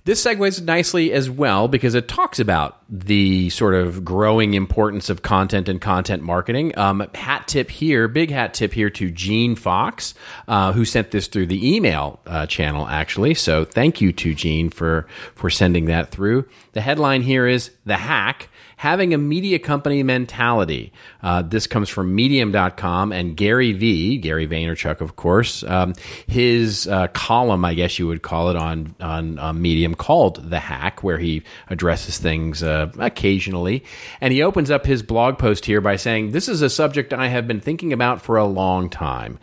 [0.04, 5.22] this segues nicely as well because it talks about the sort of growing importance of
[5.22, 6.78] content and content marketing.
[6.78, 10.14] Um, hat tip here, big hat tip here to Gene Fox,
[10.48, 13.34] uh, who sent this through the email uh, channel, actually.
[13.34, 16.48] So thank you to Gene for for sending that through.
[16.74, 18.50] The headline here is the hack
[18.82, 20.91] having a media company mentality.
[21.22, 25.94] Uh, this comes from medium.com and Gary V, Gary Vaynerchuk, of course, um,
[26.26, 31.04] his uh, column, I guess you would call it on, on Medium called The Hack,
[31.04, 33.84] where he addresses things uh, occasionally.
[34.20, 37.28] And he opens up his blog post here by saying, This is a subject I
[37.28, 39.38] have been thinking about for a long time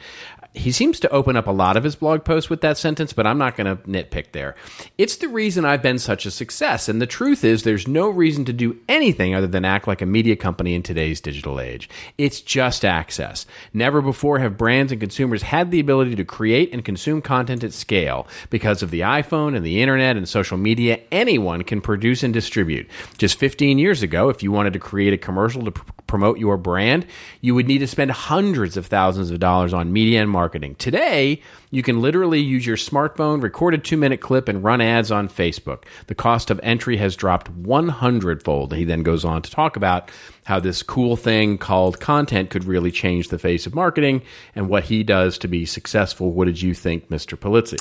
[0.58, 3.26] he seems to open up a lot of his blog posts with that sentence, but
[3.26, 4.56] I'm not going to nitpick there.
[4.98, 6.88] It's the reason I've been such a success.
[6.88, 10.06] And the truth is, there's no reason to do anything other than act like a
[10.06, 11.88] media company in today's digital age.
[12.18, 13.46] It's just access.
[13.72, 17.72] Never before have brands and consumers had the ability to create and consume content at
[17.72, 18.26] scale.
[18.50, 22.88] Because of the iPhone and the internet and social media, anyone can produce and distribute.
[23.16, 26.56] Just 15 years ago, if you wanted to create a commercial to pr- promote your
[26.56, 27.06] brand,
[27.40, 30.74] you would need to spend hundreds of thousands of dollars on media and marketing.
[30.74, 31.40] Today,
[31.70, 35.28] you can literally use your smartphone, record a two minute clip, and run ads on
[35.28, 35.84] Facebook.
[36.08, 38.74] The cost of entry has dropped 100 fold.
[38.74, 40.10] He then goes on to talk about
[40.46, 44.22] how this cool thing called content could really change the face of marketing
[44.56, 46.32] and what he does to be successful.
[46.32, 47.38] What did you think, Mr.
[47.38, 47.78] Polizzi?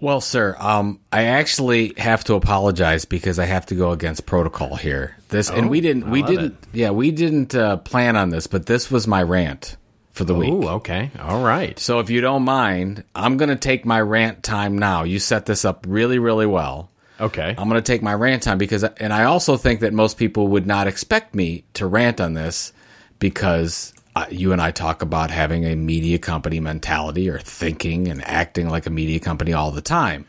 [0.00, 4.76] Well, sir, um, I actually have to apologize because I have to go against protocol
[4.76, 5.16] here.
[5.28, 8.66] This, and we didn't, we Oh, didn't, yeah, we didn't uh, plan on this, but
[8.66, 9.76] this was my rant
[10.12, 10.52] for the week.
[10.52, 11.10] Oh, okay.
[11.20, 11.76] All right.
[11.80, 15.02] So if you don't mind, I'm going to take my rant time now.
[15.02, 16.90] You set this up really, really well.
[17.20, 17.52] Okay.
[17.58, 20.46] I'm going to take my rant time because, and I also think that most people
[20.48, 22.72] would not expect me to rant on this
[23.18, 23.92] because
[24.30, 28.86] you and I talk about having a media company mentality or thinking and acting like
[28.86, 30.26] a media company all the time.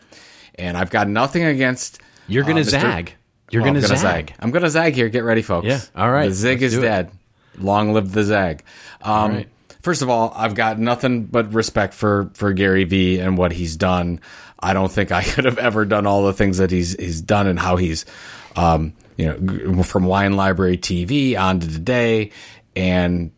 [0.55, 1.99] And I've got nothing against.
[2.27, 3.15] You're going to uh, zag.
[3.51, 4.33] You're Well, going to I'm zag.
[4.39, 5.09] I'm going to zag here.
[5.09, 5.67] Get ready, folks.
[5.67, 7.11] Yeah, all right, The zig let's is dead.
[7.57, 8.63] Long live the zag.
[9.01, 9.49] Um, right.
[9.81, 13.75] First of all, I've got nothing but respect for for Gary Vee and what he's
[13.77, 14.19] done.
[14.59, 17.47] I don't think I could have ever done all the things that he's he's done
[17.47, 18.05] and how he's,
[18.57, 22.31] um, you know, g- from Wine Library TV on to today,
[22.75, 23.31] and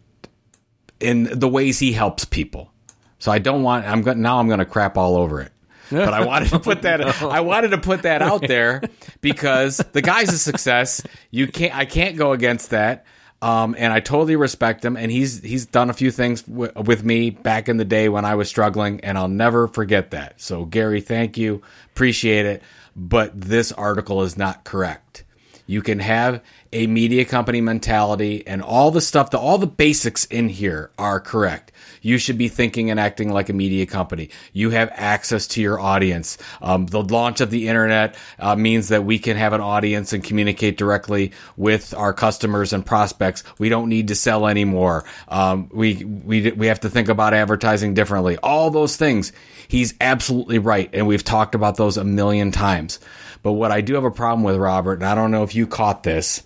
[1.01, 2.71] in the ways he helps people.
[3.19, 3.85] So I don't want.
[3.85, 4.39] I'm going now.
[4.39, 5.51] I'm going to crap all over it.
[5.91, 7.01] But I wanted to put that.
[7.21, 8.81] I wanted to put that out there
[9.19, 11.03] because the guy's a success.
[11.29, 11.75] You can't.
[11.75, 13.05] I can't go against that.
[13.43, 14.95] Um, and I totally respect him.
[14.95, 18.23] And he's he's done a few things w- with me back in the day when
[18.23, 20.39] I was struggling, and I'll never forget that.
[20.39, 21.61] So Gary, thank you,
[21.93, 22.63] appreciate it.
[22.95, 25.23] But this article is not correct.
[25.65, 26.41] You can have
[26.73, 31.19] a media company mentality and all the stuff, the, all the basics in here are
[31.19, 31.71] correct.
[32.01, 34.29] You should be thinking and acting like a media company.
[34.53, 36.37] You have access to your audience.
[36.61, 40.23] Um, the launch of the internet uh, means that we can have an audience and
[40.23, 43.43] communicate directly with our customers and prospects.
[43.59, 45.05] We don't need to sell anymore.
[45.27, 48.37] Um, we, we, we have to think about advertising differently.
[48.37, 49.31] All those things.
[49.71, 50.89] He's absolutely right.
[50.91, 52.99] And we've talked about those a million times.
[53.41, 55.65] But what I do have a problem with, Robert, and I don't know if you
[55.65, 56.43] caught this,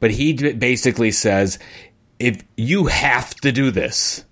[0.00, 1.58] but he basically says
[2.18, 4.24] if you have to do this,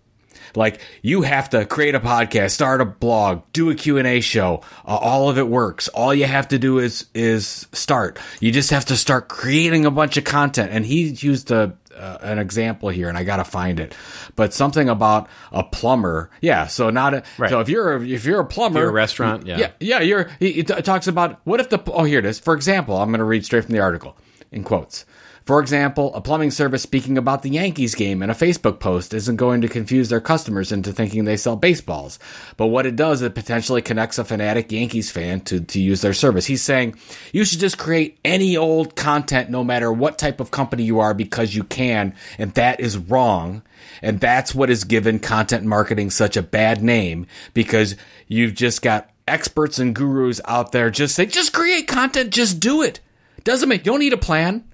[0.56, 4.62] like you have to create a podcast, start a blog, do a Q&A show.
[4.86, 5.88] Uh, all of it works.
[5.88, 8.18] All you have to do is is start.
[8.40, 10.70] You just have to start creating a bunch of content.
[10.72, 13.94] And he used a uh, an example here, and I gotta find it.
[14.36, 16.30] But something about a plumber.
[16.40, 16.66] Yeah.
[16.66, 17.50] So not a, Right.
[17.50, 19.58] so if you're a, if you're a plumber, You're a restaurant, yeah.
[19.58, 20.00] yeah, yeah.
[20.00, 20.30] You're.
[20.38, 22.38] He, he t- talks about what if the oh here it is.
[22.38, 24.16] For example, I'm gonna read straight from the article
[24.50, 25.04] in quotes.
[25.44, 29.36] For example, a plumbing service speaking about the Yankees game in a Facebook post isn't
[29.36, 32.18] going to confuse their customers into thinking they sell baseballs.
[32.56, 36.14] But what it does, it potentially connects a fanatic Yankees fan to, to use their
[36.14, 36.46] service.
[36.46, 36.96] He's saying
[37.32, 41.14] you should just create any old content no matter what type of company you are
[41.14, 43.62] because you can, and that is wrong.
[44.00, 47.96] And that's what has given content marketing such a bad name because
[48.28, 52.82] you've just got experts and gurus out there just say, just create content, just do
[52.82, 53.00] it.
[53.44, 54.64] Doesn't make, you don't need a plan.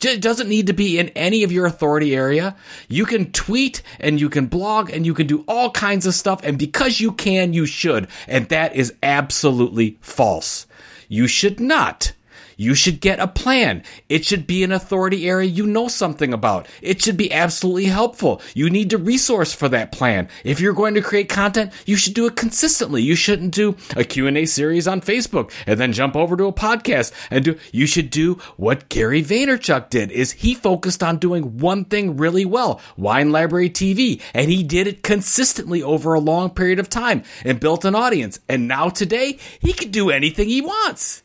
[0.00, 2.56] It doesn't need to be in any of your authority area.
[2.88, 6.40] You can tweet and you can blog and you can do all kinds of stuff.
[6.44, 8.08] And because you can, you should.
[8.26, 10.66] And that is absolutely false.
[11.08, 12.12] You should not.
[12.58, 13.84] You should get a plan.
[14.08, 16.66] It should be an authority area you know something about.
[16.82, 18.42] It should be absolutely helpful.
[18.52, 20.28] You need to resource for that plan.
[20.42, 23.00] If you're going to create content, you should do it consistently.
[23.00, 27.12] You shouldn't do a Q&A series on Facebook and then jump over to a podcast
[27.30, 31.84] and do you should do what Gary Vaynerchuk did is he focused on doing one
[31.84, 36.80] thing really well, Wine Library TV, and he did it consistently over a long period
[36.80, 38.40] of time and built an audience.
[38.48, 41.22] And now today, he can do anything he wants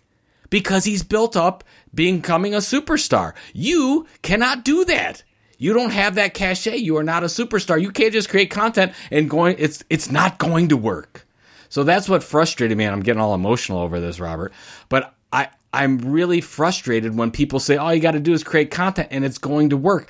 [0.54, 1.64] because he's built up
[1.96, 3.34] becoming a superstar.
[3.54, 5.24] You cannot do that.
[5.58, 6.78] You don't have that cachet.
[6.78, 7.82] You are not a superstar.
[7.82, 11.26] You can't just create content and going it's it's not going to work.
[11.70, 14.54] So that's what frustrated me and I'm getting all emotional over this, Robert.
[14.90, 18.70] But I I'm really frustrated when people say all you got to do is create
[18.70, 20.08] content and it's going to work.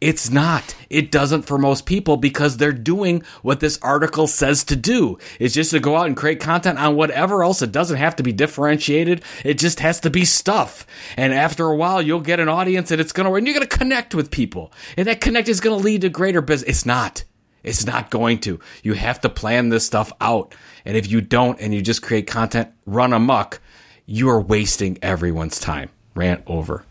[0.00, 0.76] It's not.
[0.90, 5.18] It doesn't for most people because they're doing what this article says to do.
[5.40, 7.62] It's just to go out and create content on whatever else.
[7.62, 9.24] It doesn't have to be differentiated.
[9.44, 10.86] It just has to be stuff.
[11.16, 13.66] And after a while, you'll get an audience and it's going to, and you're going
[13.66, 14.72] to connect with people.
[14.96, 16.68] And that connect is going to lead to greater business.
[16.68, 17.24] It's not.
[17.64, 18.60] It's not going to.
[18.84, 20.54] You have to plan this stuff out.
[20.84, 23.60] And if you don't and you just create content, run amok,
[24.06, 25.90] you are wasting everyone's time.
[26.14, 26.84] Rant over.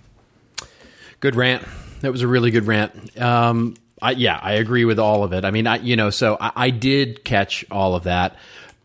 [1.21, 1.65] Good rant.
[2.01, 3.19] That was a really good rant.
[3.19, 5.43] Um, I, yeah, I agree with all of it.
[5.45, 8.35] I mean, I, you know, so I, I did catch all of that.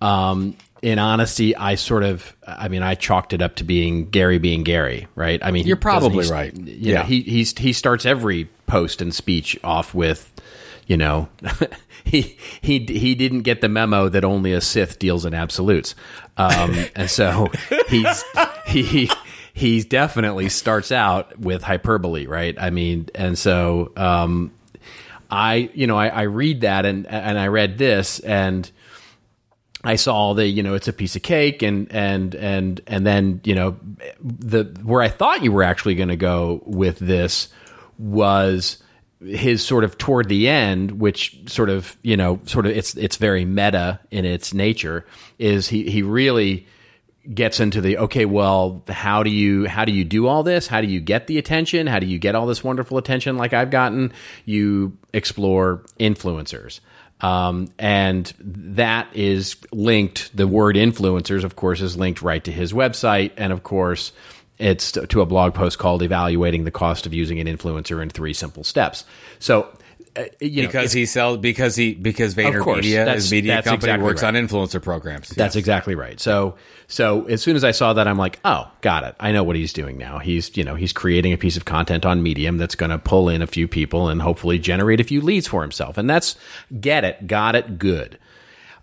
[0.01, 4.39] Um, in honesty, I sort of, I mean, I chalked it up to being Gary
[4.39, 5.39] being Gary, right?
[5.45, 6.53] I mean, You're probably right.
[6.57, 6.99] You Yeah.
[6.99, 10.33] know, he he's, he starts every post and speech off with,
[10.89, 11.29] you know,
[12.05, 15.95] he he he didn't get the memo that only a Sith deals in absolutes,
[16.37, 17.49] um, and so
[17.89, 18.25] he's
[18.67, 19.09] he
[19.53, 22.55] he definitely starts out with hyperbole, right?
[22.59, 24.53] I mean, and so um,
[25.31, 28.71] I you know I, I read that and and I read this and.
[29.85, 33.41] I saw the you know it's a piece of cake and and and and then
[33.43, 33.77] you know
[34.21, 37.49] the where I thought you were actually going to go with this
[37.99, 38.81] was
[39.25, 43.17] his sort of toward the end which sort of you know sort of it's it's
[43.17, 45.05] very meta in its nature
[45.41, 46.67] is he he really
[47.33, 50.67] gets into the okay well how do you how do you do all this?
[50.67, 51.87] How do you get the attention?
[51.87, 54.13] How do you get all this wonderful attention like i've gotten?
[54.45, 56.81] You explore influencers.
[57.21, 62.73] Um, and that is linked the word influencers of course is linked right to his
[62.73, 63.33] website.
[63.37, 64.13] And of course
[64.59, 68.33] it's to a blog post called evaluating the cost of using an influencer in three
[68.33, 69.05] simple steps.
[69.39, 69.69] So
[70.15, 73.77] uh, you know, because he sells because he because Vayner course, Media his media company
[73.77, 74.37] exactly works right.
[74.37, 75.31] on influencer programs.
[75.31, 76.21] That's exactly right.
[76.21, 79.15] So, so as soon as I saw that, I'm like, oh, got it.
[79.19, 80.19] I know what he's doing now.
[80.19, 83.31] He's, you know, he's creating a piece of content on Medium that's going to pull
[83.31, 85.97] in a few people and hopefully generate a few leads for himself.
[85.97, 86.37] And that's
[86.79, 88.19] get it, got it, good.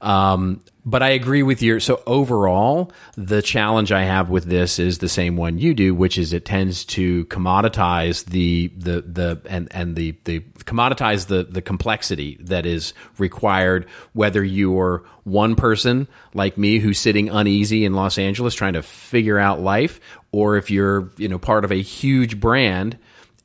[0.02, 1.80] Um, but I agree with your.
[1.80, 6.18] So overall, the challenge I have with this is the same one you do, which
[6.18, 11.62] is it tends to commoditize the the the and and the the commoditize the the
[11.62, 13.88] complexity that is required.
[14.14, 19.38] Whether you're one person like me who's sitting uneasy in Los Angeles trying to figure
[19.38, 20.00] out life,
[20.32, 22.98] or if you're you know part of a huge brand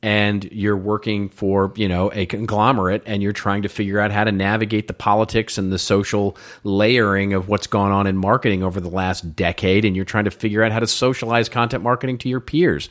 [0.05, 4.23] and you're working for you know a conglomerate and you're trying to figure out how
[4.23, 8.79] to navigate the politics and the social layering of what's gone on in marketing over
[8.79, 12.29] the last decade and you're trying to figure out how to socialize content marketing to
[12.29, 12.87] your peers.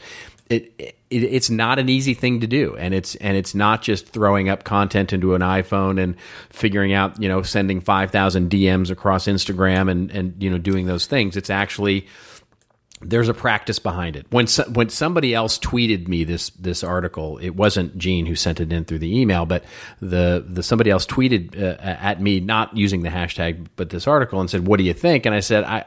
[0.51, 4.09] It, it it's not an easy thing to do and it's and it's not just
[4.09, 6.17] throwing up content into an iPhone and
[6.51, 11.07] figuring out you know sending 5000 DMs across Instagram and and you know doing those
[11.07, 11.37] things.
[11.37, 12.09] It's actually
[13.05, 14.27] there's a practice behind it.
[14.31, 18.61] When so, when somebody else tweeted me this this article, it wasn't Gene who sent
[18.61, 19.65] it in through the email, but
[20.01, 24.41] the the somebody else tweeted uh, at me, not using the hashtag, but this article,
[24.41, 25.85] and said, "What do you think?" And I said, "I."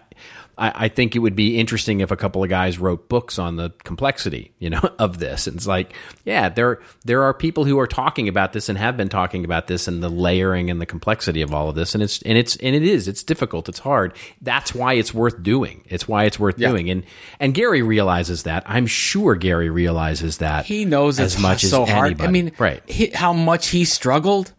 [0.58, 3.58] I, I think it would be interesting if a couple of guys wrote books on
[3.58, 5.45] the complexity, you know, of this.
[5.47, 5.93] And it's like,
[6.26, 9.68] yeah, there there are people who are talking about this and have been talking about
[9.68, 11.93] this and the layering and the complexity of all of this.
[11.93, 13.70] And it's and it's and it is it's difficult.
[13.70, 14.14] It's hard.
[14.41, 15.84] That's why it's worth doing.
[15.88, 16.70] It's why it's worth Yeah.
[16.70, 16.89] doing.
[16.89, 17.03] And
[17.39, 18.64] and Gary realizes that.
[18.66, 20.66] I'm sure Gary realizes that.
[20.66, 22.05] he knows as it's much so as hard.
[22.08, 22.28] anybody.
[22.28, 22.82] I mean, right?
[22.89, 24.53] he, how much he struggled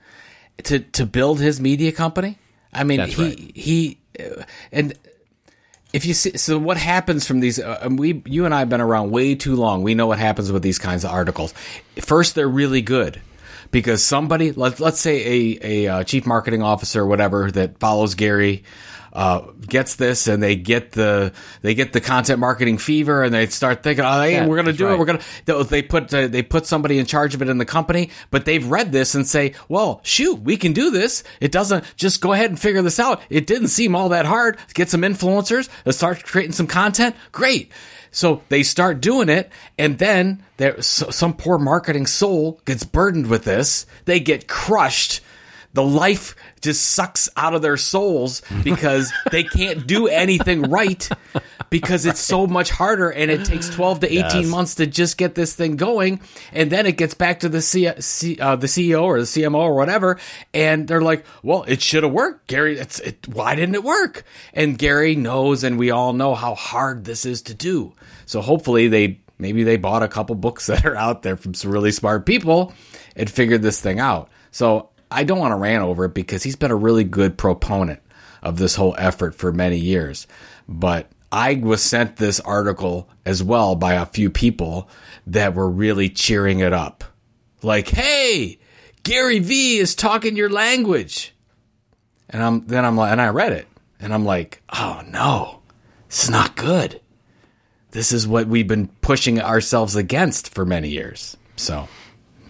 [0.64, 2.38] to to build his media company.
[2.72, 3.56] I mean, That's he right.
[3.56, 4.42] he uh,
[4.72, 4.92] and
[5.98, 7.58] if you see, so what happens from these?
[7.58, 9.82] Uh, we, you and I have been around way too long.
[9.82, 11.52] We know what happens with these kinds of articles.
[12.00, 13.20] First, they're really good
[13.72, 18.14] because somebody, let, let's say a a uh, chief marketing officer or whatever that follows
[18.14, 18.62] Gary.
[19.12, 21.32] Uh, gets this and they get the
[21.62, 24.66] they get the content marketing fever and they start thinking oh hey Yeah, we're gonna
[24.66, 24.98] that's do it.
[24.98, 27.64] we're gonna they- they put uh, they put somebody in charge of it in the
[27.64, 31.24] company but they've read this and say well shoot we can do this.
[31.40, 33.22] It doesn't just go ahead and figure this out.
[33.30, 34.58] It didn't seem all that hard.
[34.74, 37.16] Get some influencers let's start creating some content.
[37.32, 37.72] Great.
[38.10, 43.28] So they start doing it and then there so, some poor marketing soul gets burdened
[43.28, 43.86] with this.
[44.04, 45.22] They get crushed
[45.74, 51.08] the life just sucks out of their souls because they can't do anything right
[51.70, 54.46] because it's so much harder and it takes 12 to 18 Yes.
[54.46, 56.20] months to just get this thing going.
[56.52, 59.56] And then it gets back to the C- C- uh, the CEO or the CMO
[59.58, 60.18] or whatever.
[60.54, 62.46] And they're like well it should have worked.
[62.48, 64.24] Gary it's it, why didn't it work?
[64.54, 67.92] And Gary knows and we all know how hard this is to do.
[68.26, 71.70] So hopefully they maybe they bought a couple books that are out there from some
[71.70, 72.72] really smart people
[73.14, 74.30] and figured this thing out.
[74.50, 78.00] So I don't want to rant over it because he's been a really good proponent
[78.42, 80.26] of this whole effort for many years.
[80.68, 84.88] But I was sent this article as well by a few people
[85.26, 87.04] that were really cheering it up.
[87.62, 88.58] Like, hey,
[89.02, 91.34] Gary V is talking your language.
[92.30, 93.66] And I'm then I'm like and I read it
[94.00, 95.60] and I'm like, oh no,
[96.08, 97.00] this is not good.
[97.92, 101.36] This is what we've been pushing ourselves against for many years.
[101.56, 101.88] So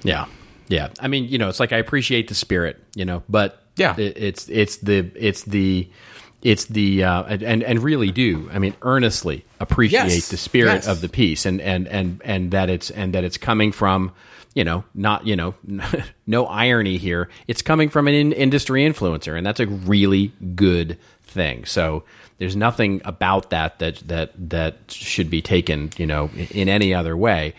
[0.02, 0.26] Yeah,
[0.68, 0.88] yeah.
[1.00, 3.94] I mean, you know, it's like I appreciate the spirit, you know, but Yeah.
[3.98, 5.88] it, it's it's the it's the
[6.42, 8.48] it's the uh, and- and really do.
[8.52, 10.28] I mean, earnestly appreciate Yes.
[10.28, 10.86] the spirit Yes.
[10.88, 14.12] of the piece, and and and and that it's and that it's coming from.
[14.54, 15.54] You know, not you know,
[16.26, 17.28] no irony here.
[17.46, 21.64] It's coming from an in- industry influencer, and that's a really good thing.
[21.64, 22.02] So
[22.38, 27.16] there's nothing about that that that that should be taken, you know, in any other
[27.16, 27.54] way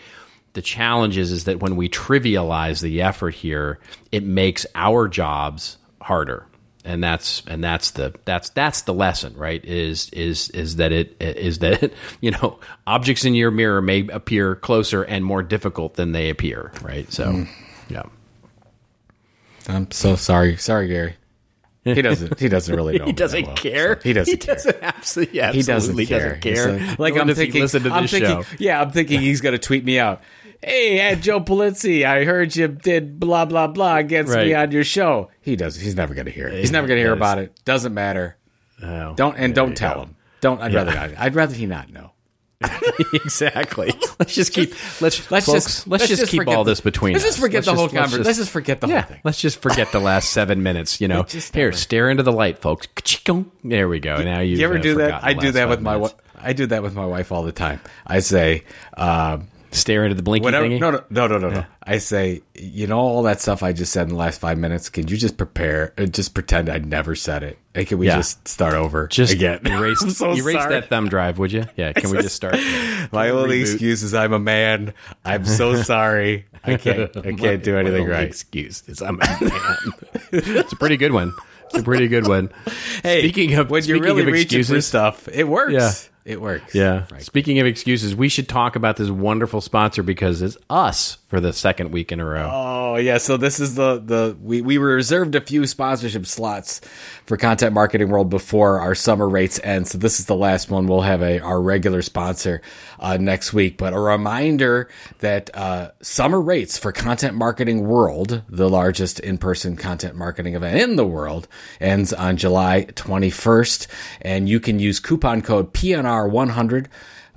[0.52, 3.78] the challenge is, is that when we trivialize the effort here,
[4.10, 6.46] it makes our jobs harder.
[6.82, 9.62] And that's and that's the that's that's the lesson, right?
[9.62, 11.92] Is is is that it is that
[12.22, 16.72] you know objects in your mirror may appear closer and more difficult than they appear,
[16.80, 17.12] right?
[17.12, 17.44] So, hmm.
[17.90, 18.04] yeah,
[19.68, 20.56] I'm so sorry.
[20.56, 21.16] Sorry, Gary.
[21.84, 22.38] He doesn't.
[22.38, 23.04] He doesn't really know.
[23.06, 23.96] he doesn't well, care.
[23.96, 24.54] so he doesn't He care.
[24.54, 26.36] doesn't absolutely, he doesn't absolutely care.
[26.36, 26.78] doesn't care.
[26.78, 27.60] He's like I'm thinking.
[27.62, 28.42] listen to I'm this thinking.
[28.42, 28.56] show.
[28.58, 30.22] Yeah, I'm thinking he's gonna tweet me out.
[30.62, 34.84] Hey, at Joe Pulizzi, I heard you did blah blah blah against me on your
[34.84, 35.30] show.
[35.40, 35.76] He does.
[35.76, 36.60] He's never gonna hear it.
[36.60, 37.58] He's never gonna hear about it.
[37.64, 38.36] Doesn't matter.
[38.82, 40.00] Oh, Don't and don't tell go.
[40.02, 40.16] him.
[40.40, 40.60] Don't.
[40.60, 41.10] I'd rather not.
[41.18, 42.12] I'd rather he not know.
[43.14, 43.90] exactly.
[44.18, 47.24] Let's just keep let's Let's folks, just let's, just, keep all the- this between Let's
[47.24, 47.30] us.
[47.30, 48.24] just forget the whole conversation.
[48.24, 49.20] Let's just forget the yeah, whole thing.
[49.24, 51.00] let's just forget the last seven minutes.
[51.00, 52.86] You know, just here, never- stare into the light, folks.
[53.64, 54.22] There we go.
[54.22, 54.56] Now you.
[54.58, 55.24] you ever do that?
[55.24, 55.96] I do that with my.
[55.96, 56.12] wife.
[56.36, 57.80] I do that with my wife all the time.
[58.06, 58.64] I say.
[58.94, 60.66] Um, Stare into the blinky Whatever.
[60.66, 60.80] thingy.
[60.80, 61.64] No, no, no, no, no, no.
[61.82, 64.88] I say, you know, all that stuff I just said in the last five minutes.
[64.88, 65.92] Can you just prepare?
[65.96, 67.58] Uh, just pretend I never said it.
[67.74, 68.16] And can we Yeah.
[68.16, 69.60] just start over Just again?
[69.66, 70.74] erase, I'm so erase sorry.
[70.74, 71.66] that thumb drive, would you?
[71.76, 71.92] Yeah.
[71.92, 72.56] Can we just start?
[73.12, 74.92] My only excuse is I'm a man.
[75.24, 76.46] I'm so sorry.
[76.64, 77.16] I can't.
[77.16, 78.26] I can't do anything My right.
[78.28, 78.82] Excuse.
[78.88, 79.50] It's, I'm a man.
[80.32, 81.32] it's a pretty good one.
[81.66, 82.50] It's a pretty good one.
[83.04, 85.72] Hey, speaking of when you're really of reaching for excuses, stuff, it works.
[85.72, 85.92] Yeah.
[86.30, 86.76] It works.
[86.76, 87.06] Yeah.
[87.10, 87.22] Right.
[87.22, 91.52] Speaking of excuses, we should talk about this wonderful sponsor because it's us for the
[91.52, 92.50] second week in a row.
[92.52, 96.80] Oh yeah, so this is the the we we reserved a few sponsorship slots
[97.24, 99.86] for Content Marketing World before our summer rates end.
[99.86, 100.88] So this is the last one.
[100.88, 102.62] We'll have a our regular sponsor
[102.98, 103.78] uh, next week.
[103.78, 104.88] But a reminder
[105.20, 110.80] that uh, summer rates for Content Marketing World, the largest in person content marketing event
[110.80, 111.46] in the world,
[111.80, 113.86] ends on July 21st,
[114.22, 116.88] and you can use coupon code PNR100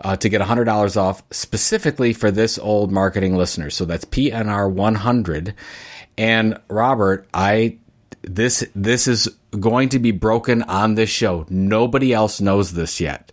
[0.03, 3.69] uh, to get $100 off specifically for this old marketing listener.
[3.69, 5.55] So that's PNR 100.
[6.17, 7.77] And Robert, I
[8.21, 9.27] this this is
[9.59, 11.45] going to be broken on this show.
[11.49, 13.32] Nobody else knows this yet.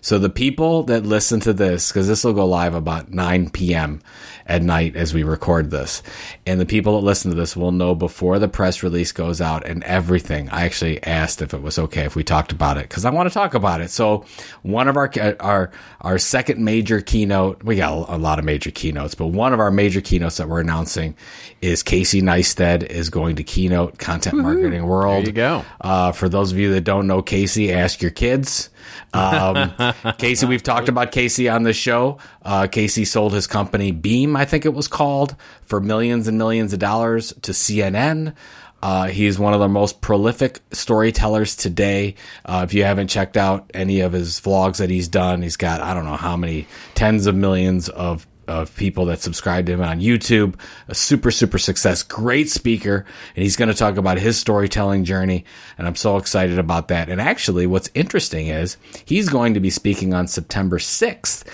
[0.00, 4.00] So the people that listen to this, because this will go live about 9 p.m.
[4.46, 6.02] at night as we record this,
[6.46, 9.66] and the people that listen to this will know before the press release goes out
[9.66, 10.48] and everything.
[10.50, 13.28] I actually asked if it was okay if we talked about it because I want
[13.28, 13.90] to talk about it.
[13.90, 14.24] So
[14.62, 15.70] one of our our
[16.00, 19.70] our second major keynote, we got a lot of major keynotes, but one of our
[19.70, 21.14] major keynotes that we're announcing
[21.60, 25.24] is Casey Neistat is going to keynote Content Marketing World.
[25.24, 25.64] There you go.
[25.80, 28.69] Uh, for those of you that don't know Casey, ask your kids.
[29.12, 29.72] Um,
[30.18, 32.18] Casey, we've talked about Casey on the show.
[32.42, 36.72] Uh, Casey sold his company Beme, I think it was called, for millions and millions
[36.72, 38.34] of dollars to CNN.
[38.82, 42.14] Uh, he's one of the most prolific storytellers today.
[42.44, 45.80] Uh, if you haven't checked out any of his vlogs that he's done, he's got
[45.82, 49.82] I don't know how many tens of millions of of people that subscribe to him
[49.82, 50.58] on YouTube.
[50.88, 53.06] A super, super success, great speaker.
[53.36, 55.44] And he's going to talk about his storytelling journey.
[55.78, 57.08] And I'm so excited about that.
[57.08, 61.46] And actually, what's interesting is he's going to be speaking on September 6th.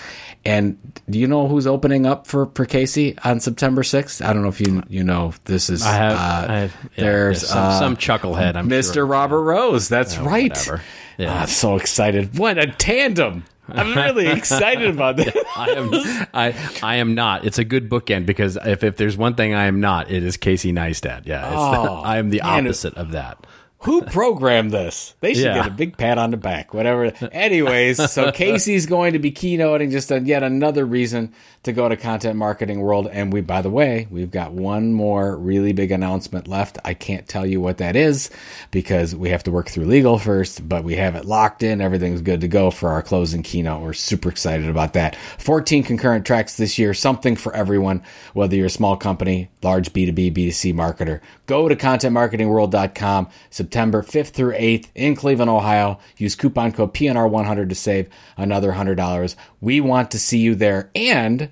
[0.43, 4.25] And do you know who's opening up for, for Casey on September 6th?
[4.25, 7.03] I don't know if you you know this is I have, uh, I have yeah,
[7.03, 8.55] there's yeah, some, uh, some chucklehead.
[8.55, 8.93] I'm Mr.
[8.93, 9.05] sure.
[9.05, 9.89] Robert Rose.
[9.89, 10.69] That's right.
[11.17, 11.41] Yeah.
[11.41, 12.37] I'm so excited.
[12.37, 13.43] What a tandem.
[13.69, 15.35] I'm really excited about this.
[15.55, 15.89] I am
[16.33, 17.45] I I am not.
[17.45, 20.37] It's a good bookend because if, if there's one thing I am not, it is
[20.37, 21.25] Casey Neistat.
[21.25, 23.45] Yeah, Oh, I am the opposite of that.
[23.81, 25.13] Who programmed this?
[25.19, 25.53] They should Yeah.
[25.55, 27.05] get a big pat on the back, whatever.
[27.31, 31.31] Anyways, so Casey's going to be keynoting just a, yet another reason
[31.67, 33.07] to go to Content Marketing World.
[33.11, 36.77] And we, by the way, we've got one more really big announcement left.
[36.83, 38.29] I can't tell you what that is
[38.71, 41.81] because we have to work through legal first, but we have it locked in.
[41.81, 43.81] Everything's good to go for our closing keynote.
[43.81, 45.15] We're super excited about that.
[45.37, 48.01] 14 concurrent tracks this year, something for everyone,
[48.33, 51.19] whether you're a small company, large B2B, B2C marketer.
[51.45, 55.99] Go to contentmarketingworld.com September 5th through 8th in Cleveland, Ohio.
[56.17, 59.35] Use coupon code PNR100 to save another $100.
[59.61, 60.89] We want to see you there.
[60.95, 61.49] And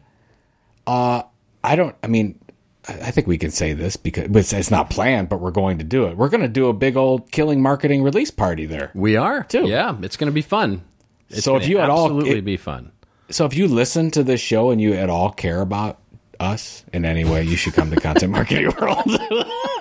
[0.87, 1.23] uh,
[1.63, 2.39] I don't, I mean,
[2.87, 5.79] I I think we can say this because it's, it's not planned, but we're going
[5.79, 6.15] to do it.
[6.17, 8.91] We're going to do a big old killing marketing release party there.
[8.93, 9.67] We are Too.
[9.67, 10.83] Yeah, it's going to be fun.
[11.29, 12.91] It's So if gonna you at all- absolutely it- be fun.
[13.31, 15.99] So if you listen to this show and you at all care about
[16.39, 19.01] us in any way, you should come to Content Marketing World.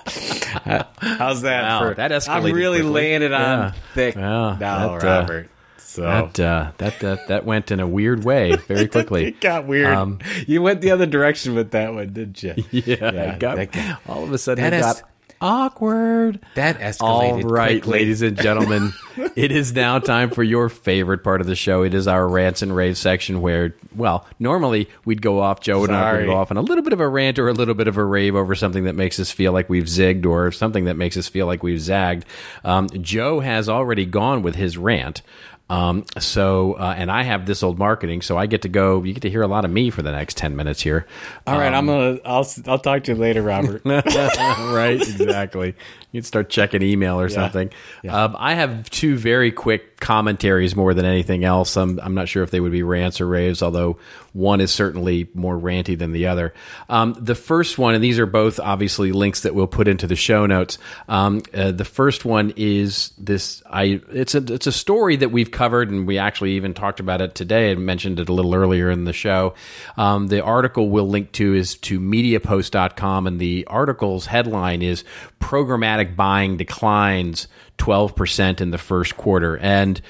[0.07, 1.63] How's that?
[1.63, 2.83] Wow, for, that I'm really quickly.
[2.91, 3.73] laying it on Yeah.
[3.95, 5.51] thick Yeah, now, that, uh, Robert.
[5.95, 9.26] So That uh, that that that went in a weird way very quickly.
[9.28, 9.95] it got weird.
[9.95, 12.55] Um, you went the other direction with that one, didn't you?
[12.72, 16.40] yeah, it got, that got- all of a sudden that it es- got awkward.
[16.55, 17.01] That escalated.
[17.03, 18.01] All right, quickly.
[18.01, 18.92] ladies and gentlemen,
[19.36, 21.82] it is now time for your favorite part of the show.
[21.82, 25.95] It is our rants and raves section where, well, normally we'd go off, Joe and
[25.95, 26.26] I would Sorry.
[26.26, 28.05] go off on a little bit of a rant or a little bit of a
[28.05, 31.28] rave over something that makes us feel like we've zigged or something that makes us
[31.28, 32.24] feel like we've zagged.
[32.64, 35.22] Um, Joe has already gone with his rant.
[35.71, 39.03] Um, so, uh, and I have this old marketing, so I get to go.
[39.03, 41.07] You get to hear a lot of me for the next ten minutes here.
[41.47, 42.19] All right, Um, I'm gonna.
[42.25, 42.47] I'll.
[42.67, 43.83] I'll talk to you later, Robert.
[43.85, 45.75] right, exactly.
[46.15, 47.71] You'd start checking email or something.
[48.09, 51.77] Um, I have two very quick commentaries more than anything else.
[51.77, 53.99] I'm, I'm not sure if they would be rants or raves, although
[54.33, 56.53] one is certainly more ranty than the other.
[56.89, 60.15] Um, the first one, and these are both obviously links that we'll put into the
[60.15, 60.79] show notes.
[61.09, 63.62] Um, uh, the first one is this.
[63.69, 67.23] I it's a it's a story that we've covered, and we actually even talked about
[67.23, 69.55] it today and mentioned it a little earlier in the show.
[69.97, 75.05] Um, the article we'll link to is to mediapost.com, and the article's headline is
[75.41, 77.49] Programmatic Buying Declines
[77.79, 79.57] 12% in the first quarter.
[79.59, 80.01] And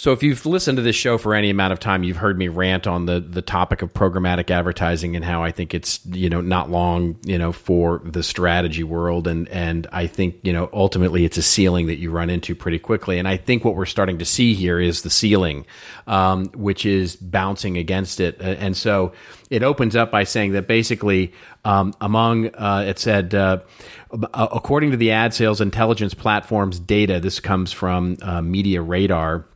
[0.00, 2.48] so if you've listened to this show for any amount of time, you've heard me
[2.48, 6.40] rant on the the topic of programmatic advertising and how I think it's you know
[6.40, 9.26] not long you know for the strategy world.
[9.26, 12.78] And and I think you know ultimately it's a ceiling that you run into pretty
[12.78, 13.18] quickly.
[13.18, 15.66] And I think what we're starting to see here is the ceiling,
[16.06, 18.40] um, which is bouncing against it.
[18.40, 19.12] And so
[19.50, 23.34] it opens up by saying that basically um, among uh, it said.
[23.34, 23.58] Uh,
[24.32, 29.46] According to the ad sales intelligence platform's data, this comes from uh, Media Radar.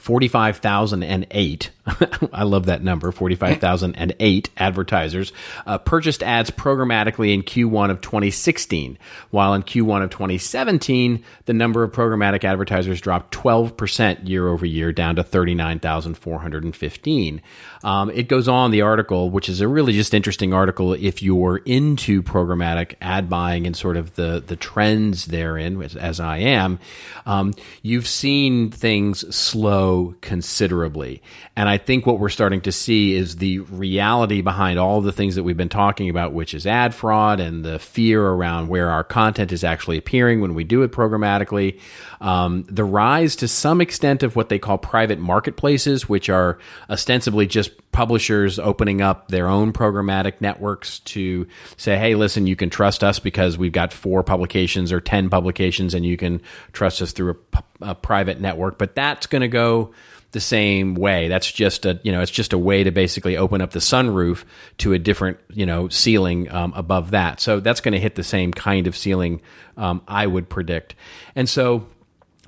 [0.00, 1.70] 45,008.
[2.32, 3.12] I love that number.
[3.12, 5.32] 45,008 advertisers
[5.66, 8.98] uh, purchased ads programmatically in Q1 of 2016,
[9.30, 14.90] while in Q1 of 2017, the number of programmatic advertisers dropped 12% year over year
[14.92, 17.42] down to 39,415.
[17.84, 21.58] Um, it goes on the article, which is a really just interesting article if you're
[21.58, 26.80] into programmatic ad buying and sort of the, the trends therein, as, as I am.
[27.26, 31.22] Um, you've seen things slow considerably.
[31.54, 35.12] And I I think what we're starting to see is the reality behind all the
[35.12, 38.88] things that we've been talking about, which is ad fraud and the fear around where
[38.88, 41.78] our content is actually appearing when we do it programmatically.
[42.22, 46.58] Um, the rise to some extent of what they call private marketplaces, which are
[46.88, 51.46] ostensibly just publishers opening up their own programmatic networks to
[51.76, 55.92] say, hey, listen, you can trust us because we've got four publications or 10 publications
[55.92, 56.40] and you can
[56.72, 58.78] trust us through a, a private network.
[58.78, 59.92] But that's going to go
[60.36, 61.28] the same way.
[61.28, 64.44] That's just a you know it's just a way to basically open up the sunroof
[64.76, 67.40] to a different you know ceiling um, above that.
[67.40, 69.40] So that's going to hit the same kind of ceiling
[69.78, 70.94] um, I would predict.
[71.34, 71.86] And so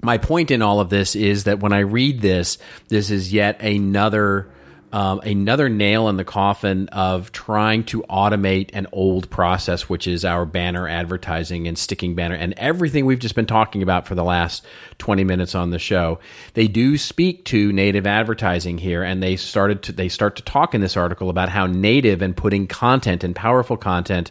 [0.03, 2.59] my point in all of this is that when I read this,
[2.89, 4.51] this is yet another
[4.93, 10.25] um, another nail in the coffin of trying to automate an old process, which is
[10.25, 14.25] our banner advertising and sticking banner and everything we've just been talking about for the
[14.25, 14.65] last
[14.99, 16.21] 20 minutes on the show.
[16.55, 20.75] They do speak to native advertising here, and they started to, they start to talk
[20.75, 24.31] in this article about how native and putting content and powerful content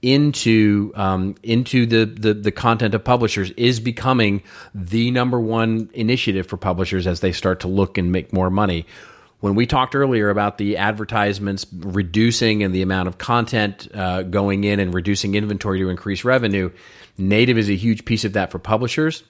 [0.00, 6.46] into um, into the, the the content of publishers is becoming the number one initiative
[6.46, 8.86] for publishers as they start to look and make more money
[9.40, 14.64] when we talked earlier about the advertisements reducing and the amount of content uh, going
[14.64, 16.70] in and reducing inventory to increase revenue,
[17.16, 19.22] native is a huge piece of that for publishers.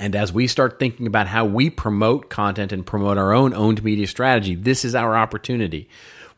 [0.00, 3.82] And as we start thinking about how we promote content and promote our own owned
[3.82, 5.88] media strategy, this is our opportunity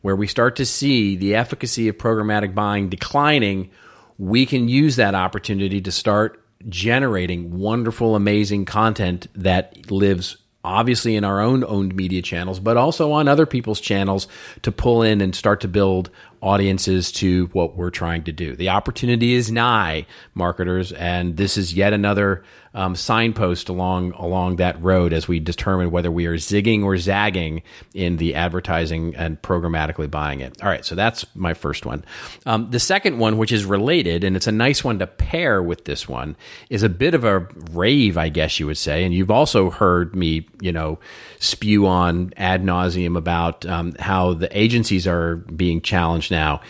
[0.01, 3.69] where we start to see the efficacy of programmatic buying declining.
[4.17, 11.23] We can use that opportunity to start generating wonderful, amazing content that lives obviously in
[11.23, 14.27] our own owned media channels, but also on other people's channels
[14.61, 16.09] to pull in and start to build
[16.41, 18.55] audiences to what we're trying to do.
[18.55, 22.43] The opportunity is nigh, marketers, and this is yet another
[22.73, 27.63] um, signpost along along that road as we determine whether we are zigging or zagging
[27.93, 30.61] in the advertising and programmatically buying it.
[30.61, 32.05] All right, so that's my first one.
[32.45, 35.85] Um, the second one, which is related, and it's a nice one to pair with
[35.85, 36.35] this one,
[36.69, 39.03] is a bit of a rave, I guess you would say.
[39.03, 40.99] And you've also heard me, you know,
[41.39, 46.61] spew on ad nauseum about um, how the agencies are being challenged now.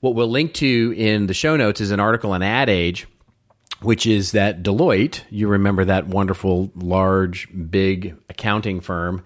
[0.00, 3.06] What we'll link to in the show notes is an article in Ad Age
[3.82, 9.24] which is that Deloitte, you remember that wonderful, large, big accounting firm.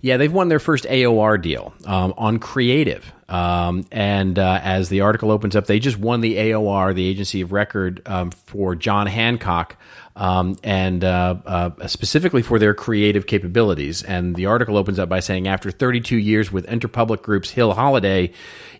[0.00, 3.13] Yeah, they've won their first AOR deal um, on creative.
[3.28, 7.40] Um, and uh, as the article opens up, they just won the AOR, the agency
[7.40, 9.76] of record, um, for John Hancock
[10.16, 14.02] um, and uh, uh, specifically for their creative capabilities.
[14.02, 18.32] And the article opens up by saying after 32 years with Interpublic Group's Hill Holliday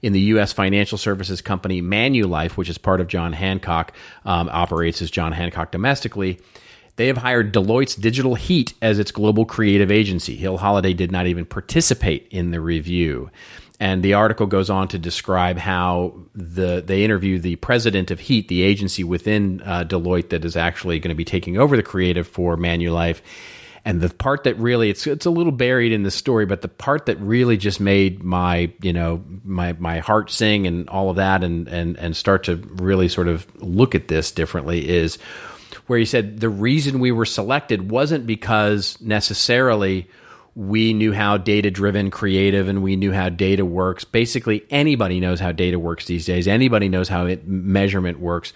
[0.03, 0.53] in the U.S.
[0.53, 3.93] financial services company Manulife, which is part of John Hancock,
[4.25, 6.39] um, operates as John Hancock domestically.
[6.97, 10.37] They have hired Deloitte's Digital Heat as its global creative agency.
[10.37, 13.31] Hill Holliday did not even participate in the review.
[13.85, 18.49] And the article goes on to describe how the they interview the president of Heat,
[18.49, 22.27] the agency within uh, Deloitte that is actually going to be taking over the creative
[22.27, 23.21] for Manulife.
[23.85, 26.69] And the part that really it's it's a little buried in the story, but the
[26.69, 31.17] part that really just made my you know my my heart sing and all of
[31.17, 35.19] that, and and and start to really sort of look at this differently is
[35.89, 40.09] where he said the reason we were selected wasn't because necessarily
[40.55, 44.05] we knew how data driven creative and we knew how data works.
[44.05, 46.47] Basically, anybody knows how data works these days.
[46.47, 48.53] Anybody knows how it, measurement works.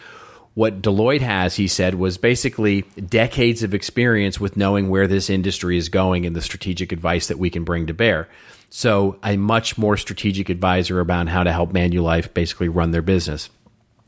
[0.55, 5.77] What Deloitte has, he said, was basically decades of experience with knowing where this industry
[5.77, 8.29] is going and the strategic advice that we can bring to bear.
[8.71, 13.51] So, a much more strategic advisor about how to help Manulife basically run their business.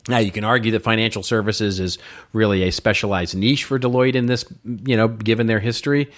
[0.09, 1.99] Now, you can argue that financial services is
[2.33, 6.11] really a specialized niche for Deloitte in this, you know, given their history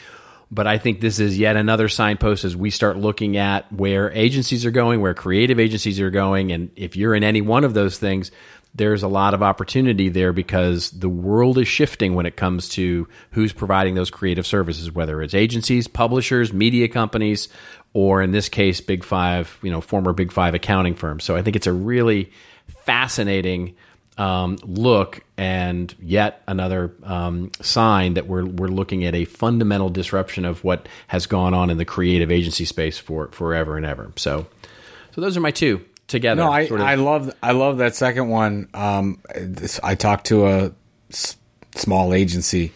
[0.52, 4.66] but I think this is yet another signpost as we start looking at where agencies
[4.66, 6.52] are going, where creative agencies are going.
[6.52, 8.30] And if you're in any one of those things,
[8.74, 13.08] there's a lot of opportunity there because the world is shifting when it comes to
[13.30, 17.48] who's providing those creative services, whether it's agencies, publishers, media companies,
[17.94, 21.24] or in this case, Big Five, you know, former Big Five accounting firms.
[21.24, 22.30] So I think it's a really
[22.84, 23.74] fascinating
[24.18, 30.44] um, look and yet another um, sign that we're we're looking at a fundamental disruption
[30.44, 34.12] of what has gone on in the creative agency space for forever and ever.
[34.16, 34.46] So,
[35.14, 36.42] so those are my two together.
[36.42, 36.86] No, I, sort of.
[36.86, 38.68] I love I love that second one.
[38.74, 40.72] Um, this, I talked to a
[41.10, 41.36] s-
[41.74, 42.72] small agency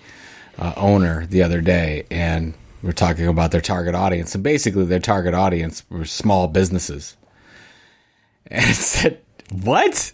[0.58, 4.86] uh, owner the other day, and we we're talking about their target audience, and basically
[4.86, 7.16] their target audience were small businesses.
[8.48, 9.20] And I said,
[9.50, 10.12] "What?"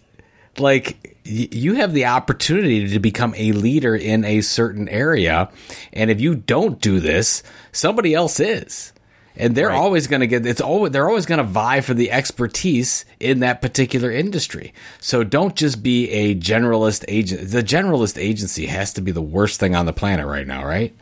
[0.58, 5.48] like you have the opportunity to become a leader in a certain area
[5.92, 8.92] and if you don't do this somebody else is
[9.36, 9.78] and they're Right.
[9.78, 13.40] always going to get it's always they're always going to vie for the expertise in
[13.40, 14.74] that particular industry.
[15.00, 17.50] So don't just be a generalist agent.
[17.50, 20.94] The generalist agency has to be the worst thing on the planet right now, right?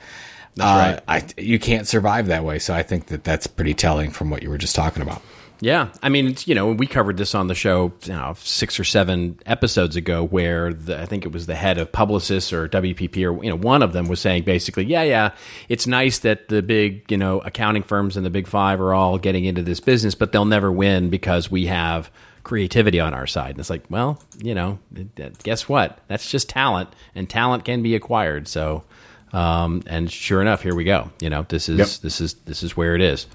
[0.55, 1.25] That's uh, right.
[1.37, 2.61] I, you can't survive that way.
[2.61, 5.23] So I think that that's pretty telling from what you were just talking about.
[5.63, 8.81] Yeah, I mean, it's, you know, we covered this on the show you know, six
[8.81, 12.67] or seven episodes ago, where the, I think it was the head of Publicis or
[12.67, 15.33] WPP or you know one of them was saying basically, yeah, yeah,
[15.69, 19.19] it's nice that the big you know accounting firms and the big five are all
[19.19, 22.11] getting into this business, but they'll never win because we have
[22.43, 23.51] creativity on our side.
[23.51, 24.79] And it's like, well, you know,
[25.43, 25.99] guess what?
[26.09, 28.49] That's just talent, and talent can be acquired.
[28.49, 28.85] So,
[29.35, 31.11] um, and sure enough, here we go.
[31.21, 31.89] You know, this is Yep.
[32.03, 33.27] this is this is where it is.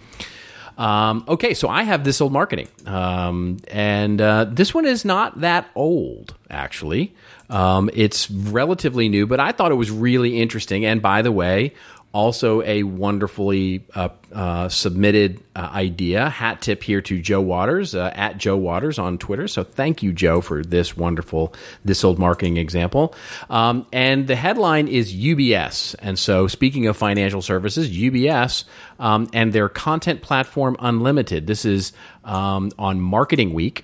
[0.78, 5.40] Um, okay, so I have this old marketing, um, and uh, this one is not
[5.42, 7.14] that old actually.
[7.50, 10.86] Um, it's relatively new, but I thought it was really interesting.
[10.86, 11.74] And by the way,
[12.16, 16.30] also a wonderfully uh, uh, submitted uh, idea.
[16.30, 19.50] Hat tip here to Joe Waters uh, at Joe Waters on Twitter.
[19.50, 21.54] So thank you, Joe, for this wonderful
[21.84, 23.14] this old marketing example.
[23.50, 25.94] Um, and the headline is UBS.
[26.00, 28.64] And so speaking of financial services, UBS
[28.98, 31.48] um, and their content platform Unlimited.
[31.48, 31.92] This is
[32.24, 33.84] um, on Marketing Week.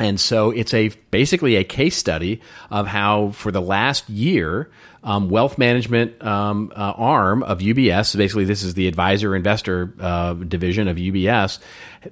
[0.00, 2.40] And so it's a basically a case study
[2.70, 4.68] of how for the last year,
[5.04, 10.34] um, wealth management um, uh, arm of UBS, basically this is the advisor investor uh,
[10.34, 11.58] division of UBS.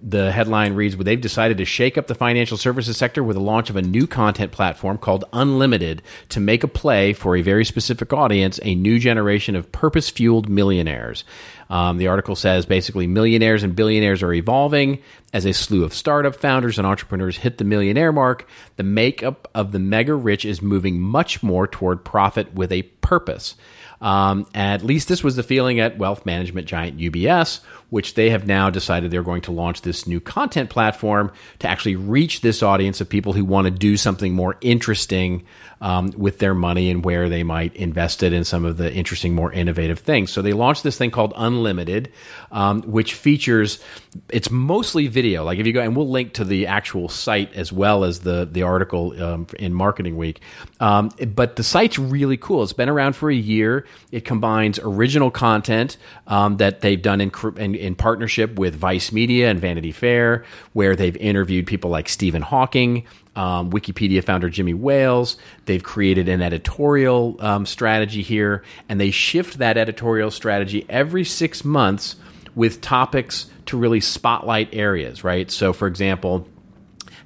[0.03, 3.43] The headline reads, well, they've decided to shake up the financial services sector with the
[3.43, 7.65] launch of a new content platform called Unlimited to make a play for a very
[7.65, 11.25] specific audience, a new generation of purpose fueled millionaires.
[11.69, 15.01] Um, the article says basically millionaires and billionaires are evolving
[15.33, 18.49] as a slew of startup founders and entrepreneurs hit the millionaire mark.
[18.77, 23.57] The makeup of the mega rich is moving much more toward profit with a purpose.
[24.01, 27.61] Um, at least this was the feeling at wealth management giant UBS,
[27.91, 31.97] which they have now decided they're going to launch this new content platform to actually
[31.97, 35.45] reach this audience of people who want to do something more interesting
[35.81, 39.35] um, with their money and where they might invest it in some of the interesting,
[39.35, 40.31] more innovative things.
[40.31, 42.13] So they launched this thing called Unlimited,
[42.53, 43.83] um, which features
[44.29, 45.45] it's mostly video.
[45.45, 48.47] Like if you go, and we'll link to the actual site as well as the
[48.51, 50.41] the article um, in Marketing Week.
[50.81, 52.63] Um, but the site's really cool.
[52.63, 53.87] It's been around for a year.
[54.13, 59.51] It combines original content um, that they've done in, in in partnership with Vice Media
[59.51, 63.07] and Vanity Fair, where they've interviewed people like Stephen Hawking
[63.37, 65.37] um, Wikipedia founder Jimmy Wales.
[65.67, 71.65] They've created an editorial um, strategy here, and they shift that editorial strategy every six
[71.65, 72.17] months
[72.55, 75.51] with topics to really spotlight areas, right?
[75.51, 76.49] So, for example,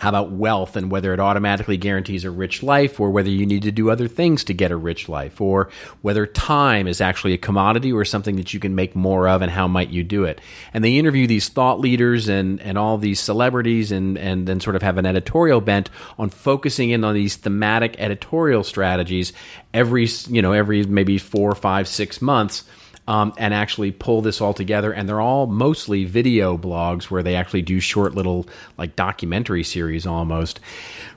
[0.04, 3.62] how about wealth and whether it automatically guarantees a rich life or whether you need
[3.62, 5.70] to do other things to get a rich life or
[6.02, 9.50] whether time is actually a commodity or something that you can make more of and
[9.50, 10.42] how might you do it.
[10.74, 14.76] And they interview these thought leaders and, and all these celebrities and, and then sort
[14.76, 15.88] of have an editorial bent
[16.18, 19.32] on focusing in on these thematic editorial strategies
[19.72, 22.64] every, you know, every maybe four, five, six months
[23.06, 24.92] um, and actually pull this all together.
[24.92, 28.46] And they're all mostly video blogs where they actually do short little
[28.78, 30.60] like documentary series almost,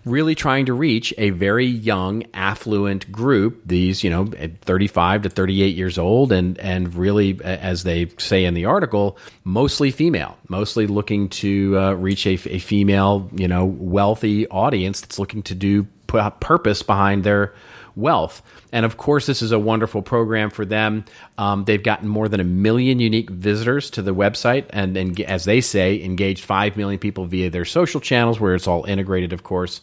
[0.06, 3.62] really trying to reach a very young, affluent group.
[3.66, 4.26] These, you know,
[4.62, 9.92] 35 to 38 years old, and and really, as they say in the article, mostly
[9.92, 15.44] female, mostly looking to uh, reach a, a female, you know, wealthy audience that's looking
[15.44, 17.54] to do purpose behind their
[17.98, 18.42] wealth.
[18.72, 21.06] And of course, this is a wonderful program for them.
[21.38, 25.46] Um, they've gotten more than a million unique visitors to the website, and, and as
[25.46, 29.44] they say, engaged 5 million people via their social channels, where it's all integrated, of
[29.44, 29.82] course.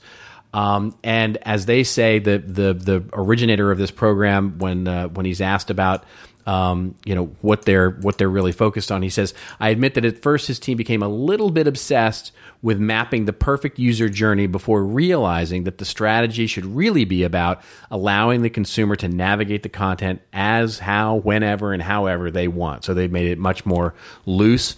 [0.55, 5.27] Um, and as they say, the, the the originator of this program, when uh, when
[5.27, 6.05] he's asked about
[6.47, 9.03] um, you know what they're what they're really focused on.
[9.03, 12.33] He says, "I admit that at first his team became a little bit obsessed
[12.63, 17.63] with mapping the perfect user journey before realizing that the strategy should really be about
[17.91, 22.85] allowing the consumer to navigate the content as, how, whenever, and however they want.
[22.85, 23.95] So they've made it much more
[24.27, 24.77] loose."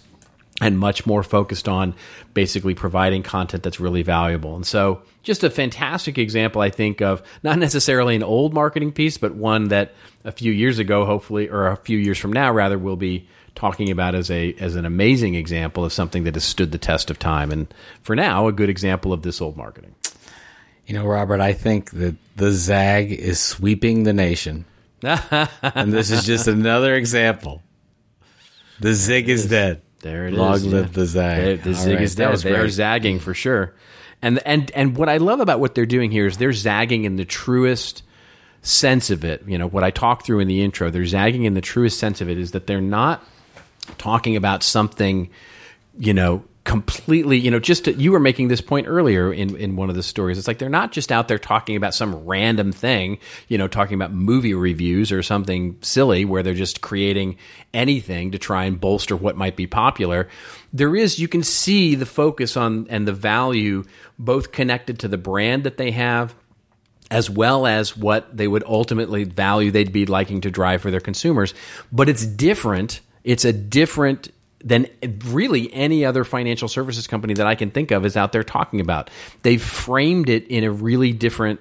[0.60, 1.94] And much more focused on
[2.32, 4.56] basically providing content that's really valuable.
[4.56, 9.18] And so, just a fantastic example, I think, of not necessarily an old marketing piece,
[9.18, 9.92] but one that
[10.24, 13.90] a few years ago, hopefully, or a few years from now, rather, we'll be talking
[13.90, 17.18] about as a as an amazing example of something that has stood the test of
[17.18, 17.50] time.
[17.50, 19.94] And for now, a good example of this old marketing.
[20.86, 24.64] You know, Robert, I think that the ZAG is sweeping the nation.
[25.02, 27.62] and this is just another example.
[28.80, 29.82] The ZIG is dead.
[30.06, 30.38] There it is.
[30.38, 31.42] Long live the zag.
[31.42, 32.30] They- The All zig right, is that dead.
[32.30, 33.74] was They are zagging for sure.
[34.22, 37.16] And and and what I love about what they're doing here is they're zagging in
[37.16, 38.02] the truest
[38.62, 39.42] sense of it.
[39.46, 40.90] You know what I talked through in the intro.
[40.90, 43.22] They're zagging in the truest sense of it is that they're not
[43.98, 45.28] talking about something,
[45.98, 49.76] you know, completely, you know, just to, you were making this point earlier in, in
[49.76, 50.36] one of the stories.
[50.36, 53.94] It's like they're not just out there talking about some random thing, you know, talking
[53.94, 57.38] about movie reviews or something silly where they're just creating
[57.72, 60.28] anything to try and bolster what might be popular.
[60.72, 63.84] There is, you can see the focus on and the value
[64.18, 66.34] both connected to the brand that they have
[67.12, 70.98] as well as what they would ultimately value they'd be liking to drive for their
[70.98, 71.54] consumers.
[71.92, 73.02] But it's different.
[73.22, 74.32] It's a different
[74.64, 74.86] than
[75.26, 78.80] really any other financial services company that I can think of is out there talking
[78.80, 79.10] about.
[79.42, 81.60] They've framed it in a really different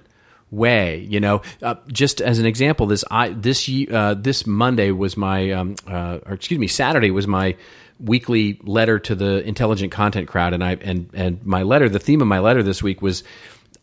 [0.51, 0.99] way.
[1.09, 5.51] You know, uh, just as an example, this I this uh, this Monday was my
[5.51, 7.55] um, uh, or excuse me, Saturday was my
[7.99, 11.89] weekly letter to the intelligent content crowd, and I and and my letter.
[11.89, 13.23] The theme of my letter this week was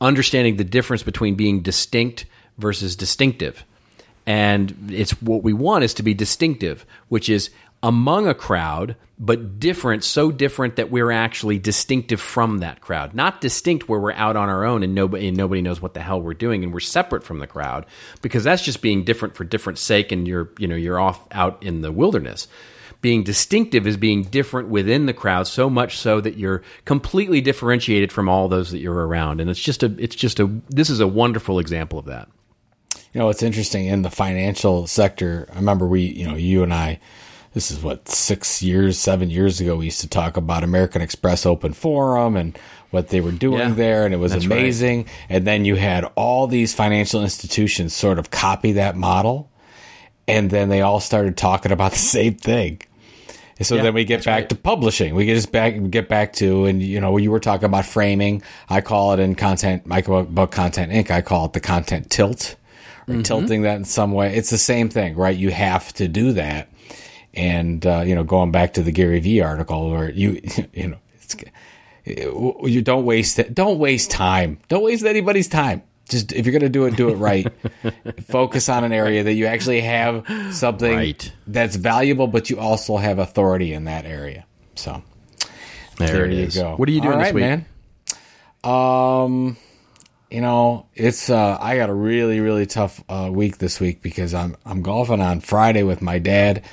[0.01, 2.27] understanding the difference between being distinct
[2.59, 3.65] versus distinctive.
[4.25, 7.51] And it's what we want is to be distinctive, which is
[7.83, 13.15] among a crowd, but different, so different that we're actually distinctive from that crowd.
[13.15, 16.01] Not distinct where we're out on our own and nobody, and nobody knows what the
[16.01, 17.87] hell we're doing and we're separate from the crowd,
[18.21, 21.63] because that's just being different for different sake and you're, you know, you're off out
[21.63, 22.47] in the wilderness.
[23.01, 28.13] Being distinctive is being different within the crowd, so much so that you're completely differentiated
[28.13, 29.41] from all those that you're around.
[29.41, 32.29] And it's just a, it's just a, this is a wonderful example of that.
[33.13, 35.49] You know, it's interesting in the financial sector.
[35.53, 37.01] I remember we, you know, you and I,
[37.55, 41.45] this is what six years, seven years ago, we used to talk about American Express
[41.45, 42.59] Open Forum and
[42.91, 45.07] what they were doing Yeah, there, and it was amazing.
[45.29, 49.51] And then you had all these financial institutions sort of copy that model,
[50.29, 52.81] and then they all started talking about the same thing.
[53.59, 54.49] And so Yeah, then we get back right.
[54.49, 55.15] to publishing.
[55.15, 58.43] We get just back get back to, and you know, you were talking about framing.
[58.69, 61.11] I call it in content, my book Content Inc.
[61.11, 62.57] I call it the content tilt,
[63.09, 63.23] or Mm-hmm.
[63.23, 64.35] tilting that in some way.
[64.35, 65.37] It's the same thing, right?
[65.37, 66.69] You have to do that
[67.35, 70.41] and uh, you know going back to the Gary Vee article where you
[70.73, 71.37] you know it's,
[72.05, 74.59] you don't waste it don't waste time.
[74.69, 75.83] Don't waste anybody's time.
[76.09, 77.47] Just if you're going to do it do it right.
[78.29, 81.33] Focus on an area that you actually have something Right.
[81.47, 84.45] that's valuable but you also have authority in that area.
[84.75, 85.03] So
[85.99, 86.75] There, there you go.
[86.77, 87.45] What are you doing All this week?
[87.45, 87.65] man.
[88.65, 89.57] Um
[90.33, 94.33] you know it's uh i got a really really tough uh week this week because
[94.35, 96.65] i'm i'm golfing on friday with my dad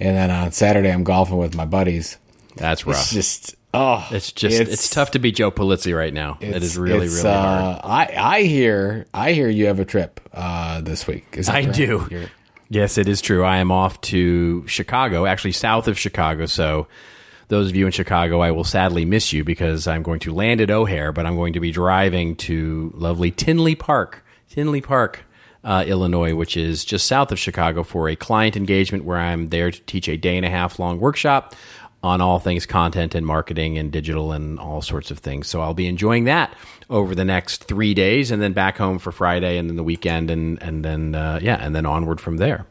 [0.00, 2.16] and then on saturday i'm golfing with my buddies
[2.56, 2.96] That's rough.
[2.96, 6.38] it's just oh It's just it's, tough to be Joe Pulizzi right now.
[6.40, 7.76] It's- is really it's, really hard.
[7.76, 11.76] uh, i i hear i hear you have a trip uh this week I correct?
[11.76, 12.06] do.
[12.10, 12.28] You're-
[12.70, 13.44] Yes, it is true.
[13.44, 16.46] I am off to Chicago, actually south of Chicago.
[16.46, 16.86] So,
[17.52, 20.62] those of you in Chicago, I will sadly miss you because I'm going to land
[20.62, 25.24] at O'Hare, but I'm going to be driving to lovely Tinley Park, Tinley Park,
[25.62, 29.70] uh, Illinois, which is just south of Chicago, for a client engagement where I'm there
[29.70, 31.54] to teach a day and a half long workshop
[32.02, 35.46] on all things content and marketing and digital and all sorts of things.
[35.46, 36.56] So I'll be enjoying that
[36.88, 40.30] over the next three days, and then back home for Friday, and then the weekend,
[40.30, 42.64] and and then uh, yeah, and then onward from there.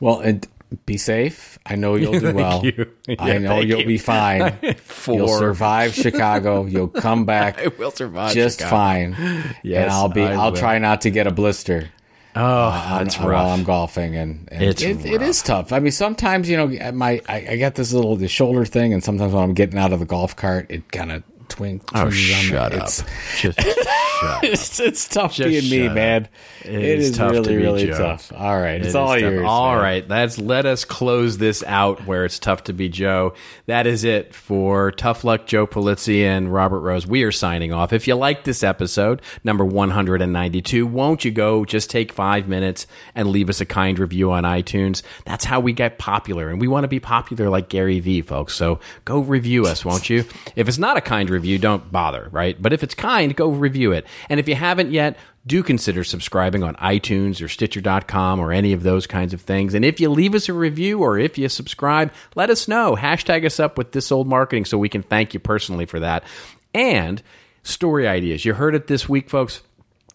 [0.00, 0.48] well and
[0.86, 2.90] be safe i know you'll do well you.
[3.18, 3.86] i know you'll you.
[3.86, 8.34] be fine you'll For- survive chicago you'll come back I will survive.
[8.34, 8.76] just Chicago.
[8.76, 9.16] fine.
[9.62, 10.22] Yes, and I'll be.
[10.22, 10.58] I I'll will.
[10.58, 11.90] try not to get a blister.
[12.34, 13.44] Oh, uh, on- that's on- rough.
[13.44, 15.72] while I'm golfing, and, and It's it, it is tough.
[15.72, 19.04] I mean, sometimes you know, my I, I got this little the shoulder thing, and
[19.04, 21.82] sometimes when I'm getting out of the golf cart, it kind of twink.
[21.94, 22.82] oh, shut up!
[22.82, 23.04] It's,
[23.40, 23.78] Just shut
[24.24, 24.44] up.
[24.44, 26.24] it's it's tough Just being me, shut man.
[26.24, 26.30] up.
[26.66, 27.98] it is is, tough to really really Joe.
[27.98, 28.32] tough.
[28.36, 29.44] All right, it's is all yours.
[29.46, 33.34] All right, let's let us close this out where it's tough to be Joe.
[33.66, 37.06] That is it for Tough Luck Joe Pulizzi and Robert Rose.
[37.06, 37.92] We are signing off.
[37.92, 43.28] If you like this episode, number 192, won't you go just take five minutes and
[43.28, 45.02] leave us a kind review on iTunes?
[45.24, 48.54] That's how we get popular, and we want to be popular like Gary Vee, folks.
[48.54, 50.24] So go review us, won't you?
[50.56, 52.60] If it's not a kind review, don't bother, right?
[52.60, 54.06] But if it's kind, go review it.
[54.28, 55.16] And if you haven't yet,
[55.46, 59.74] do consider subscribing on iTunes or Stitcher.com or any of those kinds of things.
[59.74, 62.94] And if you leave us a review or if you subscribe, let us know.
[62.94, 66.22] Hashtag us up with this old marketing so we can thank you personally for that.
[66.74, 67.22] And
[67.62, 68.44] story ideas.
[68.44, 69.62] You heard it this week, folks.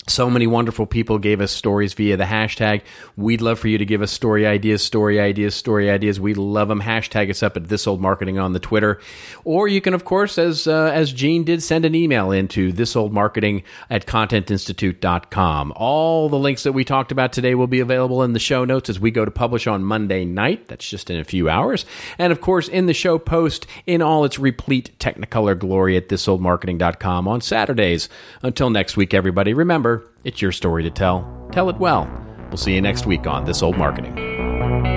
[0.09, 2.83] So many wonderful people gave us stories via the hashtag.
[3.17, 6.17] We'd love for you to give us story ideas, story ideas, story ideas.
[6.17, 6.81] We love them.
[6.81, 9.01] Hashtag us up at this old marketing on the Twitter.
[9.43, 12.95] Or you can, of course, as, uh, as Gene did, send an email into this
[12.95, 15.73] old marketing at contentinstitute.com.
[15.75, 18.89] All the links that we talked about today will be available in the show notes
[18.89, 20.69] as we go to publish on Monday night.
[20.69, 21.85] That's just in a few hours.
[22.17, 27.27] And of course, in the show post in all its replete technicolor glory at thisoldmarketing.com
[27.27, 28.07] on Saturdays.
[28.41, 29.96] Until next week, everybody, remember,
[30.27, 31.47] it's your story to tell.
[31.53, 32.05] Tell it well.
[32.49, 34.96] We'll see you next week on This Old Marketing.